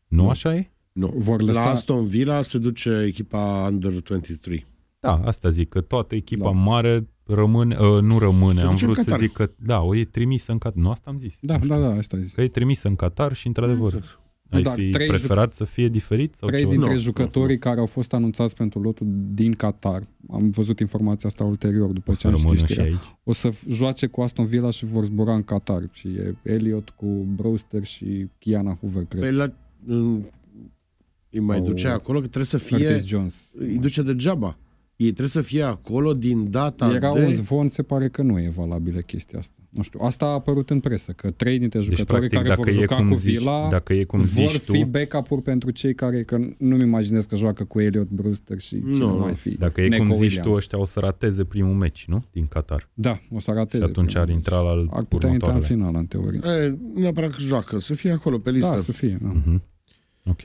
[0.08, 0.70] Nu așa e?
[0.92, 1.12] nu.
[1.16, 4.66] Vor La lăsa- Aston Villa se duce echipa Under 23.
[5.00, 6.50] Da, asta zic, că toată echipa Da.
[6.50, 9.26] mare rămâne, uh, nu rămâne, Se am duce în vrut să Qatar.
[9.26, 10.82] zic că, da, o e trimisă în Qatar.
[10.82, 11.36] Nu, asta am zis.
[11.40, 11.74] Da, Nu știu.
[11.74, 12.34] da, da, asta zic.
[12.34, 14.18] Că e trimisă în Qatar și, într-adevăr, Exact.
[14.50, 16.34] ai dar fi trei preferat să fie diferit?
[16.34, 16.72] Sau Trei ceva?
[16.72, 21.44] dintre Nu, jucătorii care au fost anunțați pentru lotul din Qatar, am văzut informația asta
[21.44, 23.16] ulterior după O ce să am citit rămână și știrea, aici.
[23.24, 25.82] o să f- joace cu Aston Villa și vor zbura în Qatar.
[25.92, 27.06] Și e Elliot cu
[27.36, 29.20] Brewster și Kiana Hoover, cred.
[29.22, 29.52] Păi la,
[29.86, 30.22] în,
[31.30, 32.76] îi mai Sau duce acolo că trebuie să fie...
[32.86, 33.50] Curtis Jones.
[33.58, 34.56] Îi duce degeaba.
[34.96, 37.20] Ei trebuie să fie acolo din data Era de...
[37.24, 39.56] un zvon, se pare că nu e valabilă chestia asta.
[39.70, 42.60] Nu știu, asta a apărut în presă, că trei dintre Deci, jucătorii practic, care dacă
[42.60, 45.42] vor e, juca cum cu zici, Villa dacă e cum vor zici fi tu, backup-uri
[45.42, 49.16] pentru cei care, că nu-mi imaginez că joacă cu Elliot Brewster și Nu, cine nu.
[49.18, 49.50] mai fi.
[49.56, 50.46] dacă e Neco cum zici Williams.
[50.48, 52.24] tu, ăștia o să rateze primul meci, nu?
[52.32, 52.88] Din Qatar.
[52.94, 53.82] Da, o să rateze.
[53.84, 54.38] Și atunci ar primul.
[54.40, 55.66] intra la Ar putea intra în următoarele.
[55.66, 56.40] final, în teorie.
[56.66, 58.68] E, neapărat că joacă, să fie acolo pe listă.
[58.70, 59.18] Da, să fie.
[59.22, 59.28] Da.
[59.28, 59.62] Mhm.
[60.24, 60.40] Ok.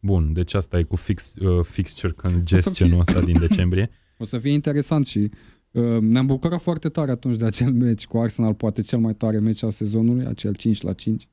[0.00, 3.90] Bun, deci asta e cu fix, uh, fixture congestion-ul fie- ăsta din decembrie.
[4.20, 5.30] O să fie interesant și
[5.70, 9.38] uh, ne-am bucurat foarte tare atunci de acel meci cu Arsenal, poate cel mai tare
[9.38, 11.28] meci al sezonului, acel 5 la 5,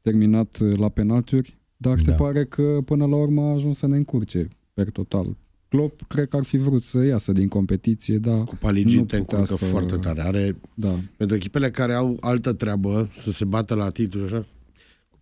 [0.00, 2.16] terminat uh, la penaltiuri, dar se Da.
[2.16, 5.36] pare că până la urmă a ajuns să ne încurce per total.
[5.68, 9.16] Klopp cred că ar fi vrut să iasă din competiție, dar Cupa Ligii Nu te
[9.16, 10.20] putea încurcă să- foarte tare.
[10.22, 14.46] Are, da, pentru echipele care au altă treabă, să se bată la titlu și așa,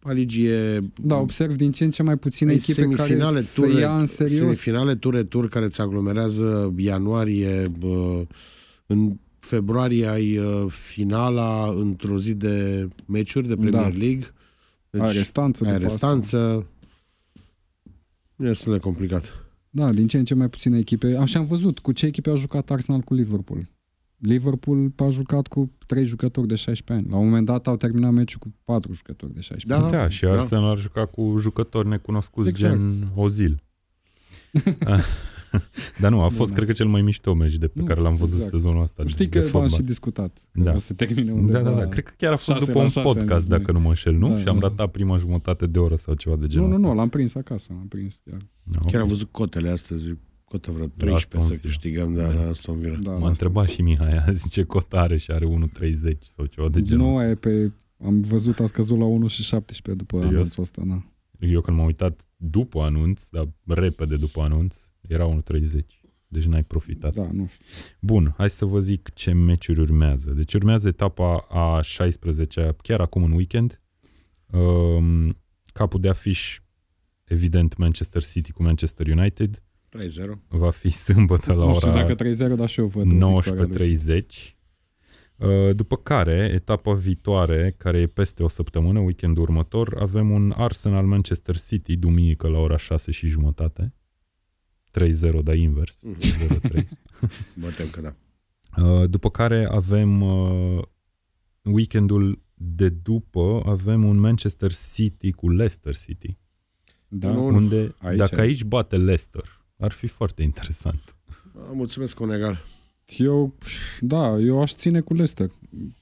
[0.03, 0.80] Cupa Ligii e...
[1.03, 4.07] da, observ din ce în ce mai puține ai echipe care se tur, ia în
[4.07, 4.38] serios.
[4.38, 8.26] Semifinale, tur, tur care îți aglomerează ianuarie, bă,
[8.86, 13.96] în februarie ai uh, finala într-o zi de meciuri de Premier Da.
[13.98, 14.34] League.
[14.90, 16.12] Deci, Ai restanță ai după asta.
[16.12, 16.66] restanță.
[18.36, 19.24] E destul de complicat.
[19.70, 21.16] Da, din ce în ce mai puține echipe.
[21.16, 23.68] Așa am văzut cu ce echipe a jucat Arsenal cu Liverpool.
[24.22, 27.12] Liverpool a jucat cu trei jucători de 16 ani.
[27.14, 29.96] La un moment dat au terminat meciul cu patru jucători de 16 Da, ani.
[30.02, 30.30] Da, și da.
[30.32, 32.74] Arsenal ar juca cu jucători necunoscuți Exact.
[32.74, 33.62] gen Ozil.
[36.00, 38.00] Dar nu, a fost, Bun, cred că, cel mai mișto meci de pe Nu, care
[38.00, 38.52] l-am văzut exact.
[38.54, 39.70] sezonul ăsta Știi de că v-am fotbal.
[39.70, 40.38] și discutat.
[40.52, 40.72] Că Da.
[40.72, 41.70] O să termine Da, undeva...
[41.70, 41.86] da, da.
[41.88, 43.72] Cred că chiar a fost șase după la un șase, am podcast, zis dacă noi.
[43.74, 44.28] nu mă înșel, nu?
[44.28, 44.66] Da, și am da.
[44.68, 46.92] ratat prima jumătate de oră sau ceva de genul Nu, nu, ăsta.
[46.92, 47.72] nu, l-am prins acasă.
[47.72, 48.40] L-am prins chiar.
[48.62, 48.90] Da, ok.
[48.90, 50.12] Chiar am văzut cotele astăzi,
[50.53, 51.61] cotă vreo 13 Aston să Villa.
[51.62, 52.32] câștigăm de Da.
[52.32, 52.96] la Aston Villa.
[52.96, 53.28] Da, M-a la asta.
[53.28, 57.22] întrebat și Mihai azi ce cot are și are 1.30 sau ceva de genul ăsta.
[57.22, 57.72] Nu, e pe...
[58.05, 60.34] Am văzut, a scăzut la 1 și 17 după Serios?
[60.34, 61.03] anunțul ăsta, da.
[61.46, 65.78] Eu când m-am uitat după anunț, dar repede după anunț, era 1.30.
[66.28, 67.14] Deci n-ai profitat.
[67.14, 67.64] Da, nu știu.
[68.00, 70.30] Bun, hai să vă zic ce meciuri urmează.
[70.30, 73.80] Deci urmează etapa a 16-a, chiar acum în weekend.
[74.53, 75.34] Um,
[75.72, 76.61] capul de afiș,
[77.24, 79.62] evident, Manchester City cu Manchester United.
[79.99, 80.38] 3-0.
[80.49, 82.24] Va fi sâmbătă la nu știu ora dacă
[82.55, 84.57] 3-0, dar și eu văd o victorie lui City.
[84.57, 84.57] 19.30.
[85.36, 91.07] Uh, După care, etapa viitoare, care e peste o săptămână, weekendul următor, avem un Arsenal
[91.07, 93.95] Manchester City, duminică la ora 6 și jumătate.
[95.01, 96.01] 3-0, dar invers.
[96.01, 96.88] 0-3.
[97.55, 98.14] Mă tem că da.
[98.82, 100.82] Uh, După care avem uh,
[101.62, 106.38] weekendul de după, avem un Manchester City cu Leicester City.
[107.09, 108.40] Da, Nu, Unde, aici dacă e.
[108.40, 111.16] aici bate Leicester, ar fi foarte interesant.
[111.72, 112.64] Mulțumesc, un egal.
[113.16, 113.55] Eu,
[114.01, 115.51] da, eu aș ține cu Leicester,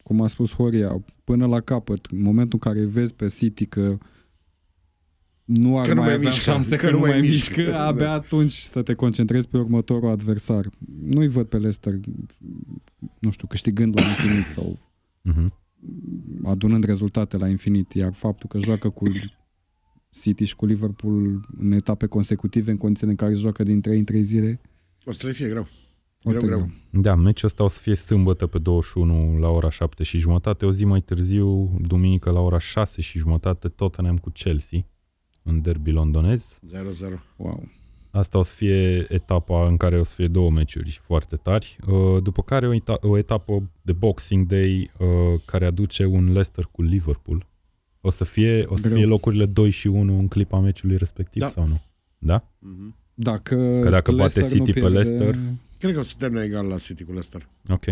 [0.02, 2.06] cum a spus Horia, până la capăt.
[2.10, 3.98] În momentul în care vezi pe City că
[5.44, 7.86] nu ar Că nu mai mai avea mișcă, șanse, că, nu mai mișcă, Da.
[7.86, 10.70] abia atunci să te concentrezi pe următorul adversar.
[11.02, 11.94] Nu-i văd pe Leicester,
[13.18, 14.78] nu știu, câștigând la infinit sau
[15.32, 15.46] Uh-huh.
[16.44, 19.04] adunând rezultate la infinit, iar faptul că joacă cu
[20.10, 24.04] City și cu Liverpool în etape consecutive, în condițiile în care joacă din 3 în
[24.04, 24.60] 3 zile,
[25.04, 25.66] O să le fie greu.
[26.20, 26.58] foarte greu.
[26.58, 26.70] greu.
[27.02, 30.72] Da, meciul ăsta o să fie sâmbătă pe 21 la ora 7 și jumătate, o
[30.72, 34.86] zi mai târziu, duminică la ora 6 și jumătate, Tottenham cu Chelsea,
[35.42, 36.58] în derby londonez.
[36.66, 37.18] 0-0.
[37.36, 37.68] Wow.
[38.10, 41.76] Asta o să fie etapa în care o să fie două meciuri foarte tari.
[41.86, 45.06] Uh, După care o, eta- o etapă de Boxing Day uh,
[45.44, 47.46] care aduce un Leicester cu Liverpool.
[48.00, 48.96] O să fie, o să Greu.
[48.98, 51.48] fie locurile 2 și 1 în clipa meciului respectiv Da.
[51.48, 51.80] sau nu?
[52.18, 52.44] Da?
[52.58, 52.94] Mhm.
[53.14, 55.38] Dacă, Că dacă bate Leicester nu City pe pierde- Leicester-
[55.78, 57.48] Cred că o să termine egal la City cu Leicester.
[57.68, 57.84] Ok.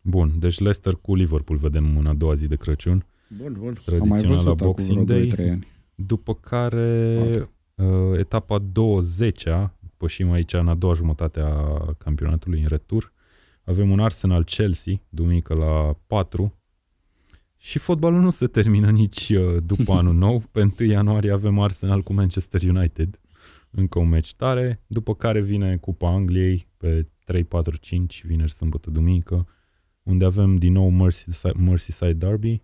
[0.00, 3.04] Bun, deci Leicester cu Liverpool vedem în a doua zi de Crăciun,
[3.36, 3.66] Bun, bun.
[3.66, 5.26] Am mai tradiționala văzut acum Boxing vreo Day.
[5.28, 5.66] 2-3 ani.
[5.94, 7.18] După care
[7.74, 11.52] uh, etapa 20-a, pășim aici în a doua jumătate a
[11.98, 13.12] campionatului în retur.
[13.64, 16.54] Avem un Arsenal-Chelsea, duminică la 4.
[17.66, 20.42] Și fotbalul nu se termină nici uh, după anul nou.
[20.50, 23.20] Pe 1 ianuarie avem Arsenal cu Manchester United.
[23.70, 24.82] Încă un meci tare.
[24.86, 29.46] După care vine Cupa Angliei pe 3, 4, 5, vineri, sâmbătă, duminică.
[30.02, 32.62] Unde avem din nou Merseyside, Merseyside Derby,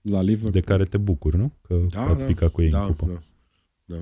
[0.00, 0.52] La Liverpool.
[0.52, 1.52] de care te bucuri, nu?
[1.62, 2.26] Că Da, ați da.
[2.26, 3.22] picat cu ei în Da, cupă.
[3.84, 3.94] da.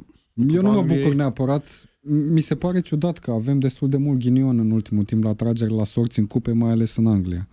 [0.48, 1.88] Eu nu mă Angliei- bucur neapărat.
[2.30, 5.72] Mi se pare ciudat că avem destul de mult ghinion în ultimul timp la trageri
[5.74, 7.48] la sorți în cupe, mai ales în Anglia.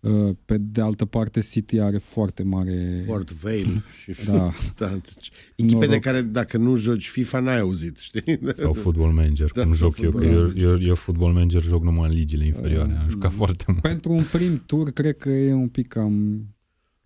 [0.00, 3.04] Uh, Pe de altă parte, City are foarte mare...
[3.06, 6.02] Port Vale și Da, da, deci, echipe de Noroc.
[6.02, 8.38] care dacă nu joci FIFA n-ai auzit, știi?
[8.52, 11.62] Sau Football Manager, Da, cum sau joc eu, că Football eu, eu, eu Football Manager
[11.62, 13.80] joc numai în ligile inferioare, am jucat foarte mult.
[13.80, 16.46] pentru un prim tur, cred că e un pic cam...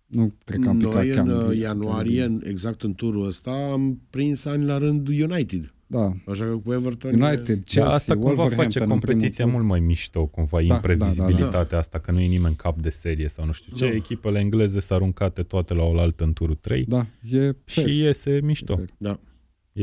[0.07, 2.23] Nu cred că am picat Noi chiar în uh, chiar ianuarie, bine.
[2.23, 5.73] în- exact în turul ăsta, am prins ani la rând United.
[5.87, 7.21] Da, Așa că cu Everton...
[7.21, 9.53] e- United, Chelsea, Dar asta cumva Wolverhampton face în primul competiția tur.
[9.53, 13.45] mult mai mișto, cumva Da, imprevizibilitatea asta, că nu e nimeni cap de serie sau
[13.45, 13.95] nu știu ce, Da.
[13.95, 17.87] echipele engleze s aruncate toate la oaltă în turul 3 Da, e fair.
[17.87, 18.75] și iese e mișto.
[18.75, 18.89] fair.
[18.97, 19.19] Da.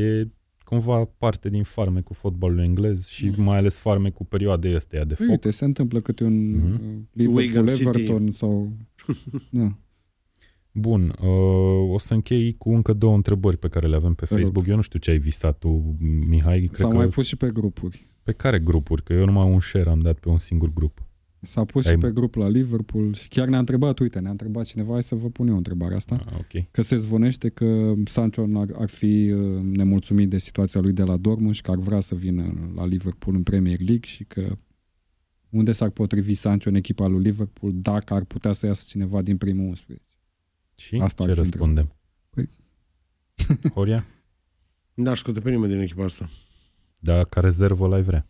[0.01, 0.27] E
[0.63, 3.41] cumva parte din farme cu fotbalul englez și Mhm.
[3.41, 5.27] mai ales farme cu perioade astea de foc.
[5.29, 6.73] Uite, se întâmplă câte un Mhm.
[6.73, 6.79] uh,
[7.13, 7.81] Liverpool, Wigan City.
[7.87, 8.71] Everton sau...
[9.49, 9.77] Da.
[10.73, 14.33] Bun, uh, o să închei cu încă două întrebări pe care le avem pe Te
[14.33, 14.39] rog.
[14.43, 14.67] Facebook.
[14.67, 15.95] Eu nu știu ce ai visat tu,
[16.27, 16.59] Mihai.
[16.59, 18.07] Cred S-au că mai pus și pe grupuri.
[18.23, 19.03] Pe care grupuri?
[19.03, 21.05] Că eu numai un share am dat pe un singur grup.
[21.43, 24.65] S-a pus Ai- și pe grup la Liverpool și chiar ne-a întrebat, uite, ne-a întrebat
[24.65, 26.63] cineva, hai să vă pun eu întrebarea asta, Ah, ok.
[26.71, 31.17] că se zvonește că Sancho ar, ar fi uh, nemulțumit de situația lui de la
[31.17, 34.57] Dortmund și că ar vrea să vină la Liverpool în Premier League și că
[35.49, 39.37] unde s-ar potrivi Sancho în echipa lui Liverpool dacă ar putea să iasă cineva din
[39.37, 40.05] primul 11.
[40.85, 41.95] Și Asta ar ce fi răspundem?
[42.29, 42.49] Păi-
[43.73, 44.05] Horia?
[44.93, 46.29] N-aș scoate pe nimeni din echipa asta.
[46.99, 48.25] Da, ca rezervă l-ai vrea.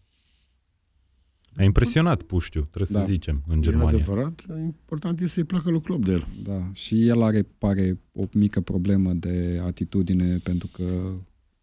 [1.55, 2.99] A impresionat Puștiu, trebuie Da.
[3.05, 3.89] să zicem, în E Germania.
[3.89, 4.41] adevărat.
[4.57, 6.27] Important este să-i placă lui Klopp de el.
[6.43, 11.11] Da, și el are, pare, o mică problemă de atitudine pentru că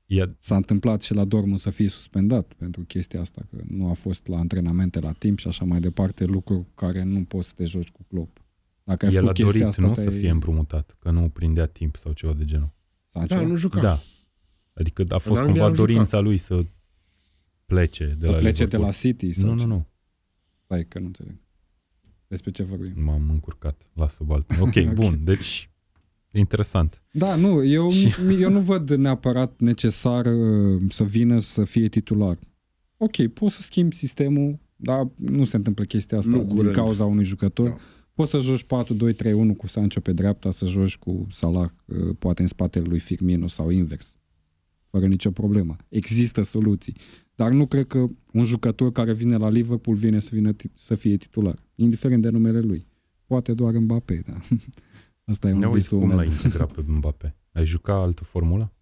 [0.06, 3.92] E, s-a întâmplat și la Dortmund să fie suspendat pentru chestia asta, că nu a
[3.92, 7.54] fost la antrenamente la timp și așa mai departe, lucruri cu care nu poți să
[7.56, 8.38] te joci cu Klopp.
[8.88, 11.28] Dacă ai el a făcut chestia dorit, asta, nu, să te-ai- fie împrumutat, că nu
[11.28, 12.70] prindea timp sau ceva de genul.
[13.06, 13.80] Sancho, Da, nu juca.
[13.80, 13.98] Da.
[14.72, 15.86] Adică a fost Anglia cumva a jucat.
[15.86, 16.64] dorința lui să
[17.66, 18.80] plece de să la plece Liverpool.
[18.80, 19.66] de la City sau Nu, nu, ce?
[19.66, 19.86] nu.
[20.64, 21.34] Stai că nu înțeleg.
[22.26, 22.92] Despre ce vorbim?
[23.04, 23.82] M-am încurcat.
[23.92, 24.54] Lasă baltă.
[24.60, 25.20] Ok, bun.
[25.24, 25.70] Deci,
[26.32, 27.02] interesant.
[27.10, 32.38] Da, nu, eu, Și- eu nu văd neapărat necesar uh, să vină să fie titular.
[32.96, 36.74] Ok, poți să schimbi sistemul, dar nu se întâmplă chestia asta Nu din curând.
[36.74, 37.68] cauza unui jucător.
[37.68, 37.76] Da.
[38.18, 42.48] Poți să joci 4-2-3-1 cu Sancho pe dreapta, să joci cu Salah uh, poate în
[42.48, 44.18] spatele lui Firmino sau invers.
[44.90, 45.76] Fără nicio problemă.
[45.88, 46.96] Există soluții.
[47.34, 50.94] Dar nu cred că un jucător care vine la Liverpool vine să, vină tit- să
[50.94, 52.86] fie titular, indiferent de numele lui.
[53.26, 54.34] Poate doar Mbappé, da.
[55.32, 56.16] Asta e un Ne uiți visul cum meu.
[56.16, 57.36] l-ai integrat pe Mbappé.
[57.52, 58.72] Ai jucat altă formulă?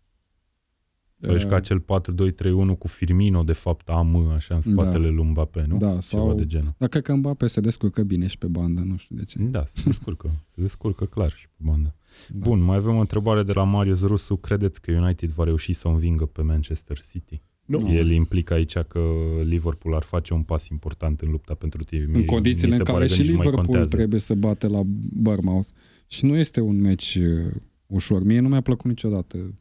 [1.21, 5.25] Sau ai Uh, jucat cel 4-2-3-1 cu Firmino, de fapt, am așa în spatele lui
[5.25, 5.77] Mbappé, nu?
[5.77, 6.75] Da, Ceva sau- de genul.
[6.79, 9.39] Dar cred că Mbappé se descurcă bine și pe bandă, nu știu de ce.
[9.43, 10.31] Da, se descurcă.
[10.55, 11.95] Se descurcă clar și pe bandă.
[12.29, 12.39] Da.
[12.49, 14.37] Bun, mai avem o întrebare de la Marius Rusu.
[14.37, 17.41] Credeți că United va reuși să o învingă pe Manchester City?
[17.65, 17.81] Nu.
[17.81, 17.93] Nu.
[17.93, 19.01] El implică aici că
[19.45, 22.05] Liverpool ar face un pas important în lupta pentru tine.
[22.13, 23.97] În condițiile în care și Liverpool contează.
[23.97, 24.81] trebuie să bate la
[25.13, 25.69] Bournemouth.
[26.07, 27.53] Și nu este un meci uh,
[27.87, 28.23] ușor.
[28.25, 29.55] Mie nu mi-a plăcut niciodată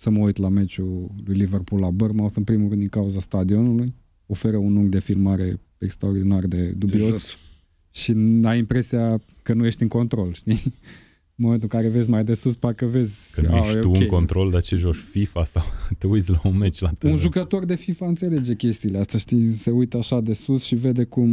[0.00, 3.94] să mă uit la meciul lui Liverpool la Bournemouth, în primul rând din cauza stadionului.
[4.26, 7.38] Oferă un unghi de filmare extraordinar de De dubios jos.
[7.90, 10.60] și ai impresia că nu ești în control, știi?
[11.40, 13.40] În momentul în care vezi mai de sus, parcă vezi...
[13.40, 15.62] Că nu "A, ești e tu ok." în control, dar ce joci FIFA sau
[15.98, 17.32] te uiți la un meci la Un televizor.
[17.32, 19.52] jucător de FIFA înțelege chestiile astea, știi?
[19.52, 21.30] Se uită așa de sus și vede cum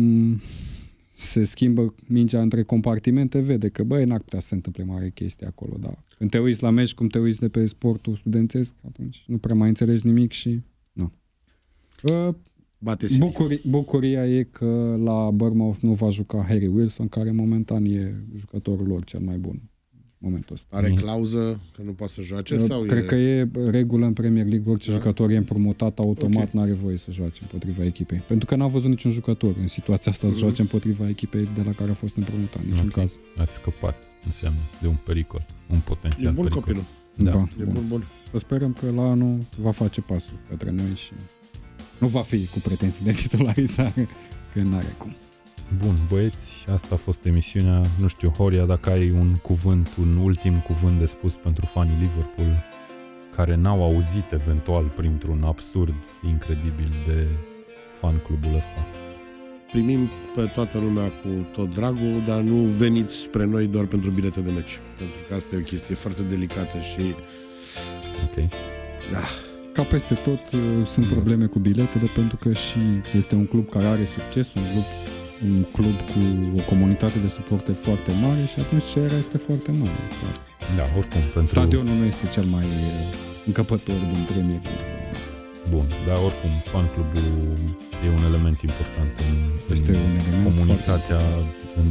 [1.16, 5.47] se schimbă mingea între compartimente, vede că, băi, n-ar putea să se întâmple mare chestie
[5.47, 9.24] acolo, dar când te uiți la meci, cum te uiți de pe sportul studențesc, atunci
[9.28, 10.61] nu prea mai înțelegi nimic și...
[10.93, 11.11] Nu.
[12.03, 12.34] Uh,
[12.78, 13.20] Bate City.
[13.20, 18.88] bucuri, bucuria e că la Bournemouth nu va juca Harry Wilson, care momentan e jucătorul
[18.88, 19.74] lor cel mai bun în
[20.26, 20.78] momentul ăsta.
[20.78, 20.95] Are Mm.
[20.95, 22.53] clauză că nu poate să joace?
[22.53, 23.05] Eu sau Cred e...
[23.05, 24.95] că e regulă în Premier League, orice Da?
[24.97, 26.51] jucător e împrumutat automat, Ok.
[26.53, 28.17] n-are voie să joace împotriva echipei.
[28.28, 30.43] Pentru că n-a văzut niciun jucător în situația asta să Mhm.
[30.43, 32.91] joace împotriva echipei de la care a fost împrumutat, în niciun Ok.
[32.93, 33.19] caz.
[33.38, 36.61] Ați scăpat, înseamnă, de un pericol, un E potențial bun pericol.
[36.63, 36.84] copilul.
[37.17, 37.32] Da.
[37.32, 37.73] Ba, E bun.
[37.73, 38.01] bun, bun.
[38.32, 41.11] Să sperăm că la anul va face pasul către noi și
[41.99, 44.07] nu va fi cu pretenții de titularizare,
[44.53, 45.15] că n-are cum.
[45.78, 47.82] Bun, băieți, asta a fost emisiunea.
[47.99, 52.63] Nu știu, Horia, dacă ai un cuvânt, un ultim cuvânt de spus pentru fanii Liverpool
[53.36, 55.93] care n-au auzit eventual printr-un absurd
[56.28, 57.28] incredibil de
[57.99, 58.88] fan clubul ăsta.
[59.72, 64.39] Primim pe toată lumea cu tot dragul, dar nu veniți spre noi doar pentru bilete
[64.39, 64.80] de meci.
[64.97, 67.16] Pentru că asta e o chestie foarte delicată și...
[68.26, 68.49] Ok.
[69.11, 69.24] Da,
[69.74, 72.80] Ca peste tot uh, sunt probleme cu biletele pentru că și
[73.16, 74.84] este un club care are succes, un club,
[75.43, 76.21] un club cu
[76.59, 80.01] o comunitate de suporte foarte mare și atunci cererea este foarte mare.
[80.19, 80.36] clar.
[80.77, 81.53] Da, oricum, pentru...
[81.55, 84.88] Stadionul nu este cel mai uh, încăpător din Premier League.
[84.91, 85.29] de exemplu.
[85.73, 87.25] Bun, dar oricum, fan clubul
[88.05, 89.36] e un element important în,
[89.77, 91.21] Este în un element comunitatea
[91.81, 91.88] în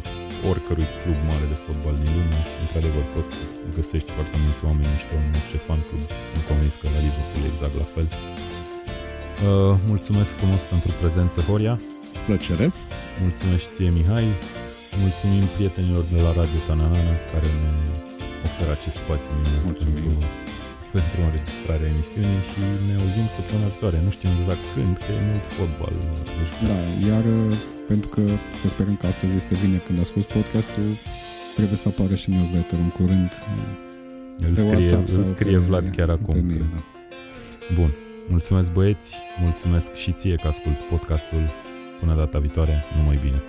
[0.51, 2.39] oricărui club mare de fotbal din lume.
[2.65, 6.05] Într-adevăr, poți să găsești foarte mulți oameni mișto în orice fan club.
[6.33, 8.07] Sunt convins că la Liverpool e exact la fel.
[8.15, 11.75] Uh, mulțumesc frumos pentru prezență, Horia.
[12.27, 12.67] plăcere.
[13.23, 14.27] Mulțumesc și ție, Mihai.
[15.05, 17.71] Mulțumim prietenilor de la Radio Tananana care ne
[18.47, 19.95] oferă acest spațiu minunat Mulțumim.
[19.95, 20.11] pentru,
[20.97, 23.99] pentru înregistrarea emisiunii și ne auzim săptămâna viitoare.
[24.07, 25.95] Nu știm exact când, că e mult fotbal.
[26.39, 26.77] Deci, Da,
[27.11, 27.55] iar uh,
[27.91, 28.23] pentru că
[28.61, 30.89] să sperăm că astăzi este vineri când a scos podcastul,
[31.57, 35.57] trebuie să apară și newsletter în curând uh, îl pe scrie, WhatsApp îl sau scrie
[35.59, 36.35] pe, Vlad chiar pe acum.
[36.51, 36.81] mail, da.
[37.79, 37.91] Bun.
[38.35, 39.11] Mulțumesc băieți,
[39.45, 41.45] mulțumesc și ție că asculti podcastul.
[42.05, 43.43] Până data viitoare, numai bine.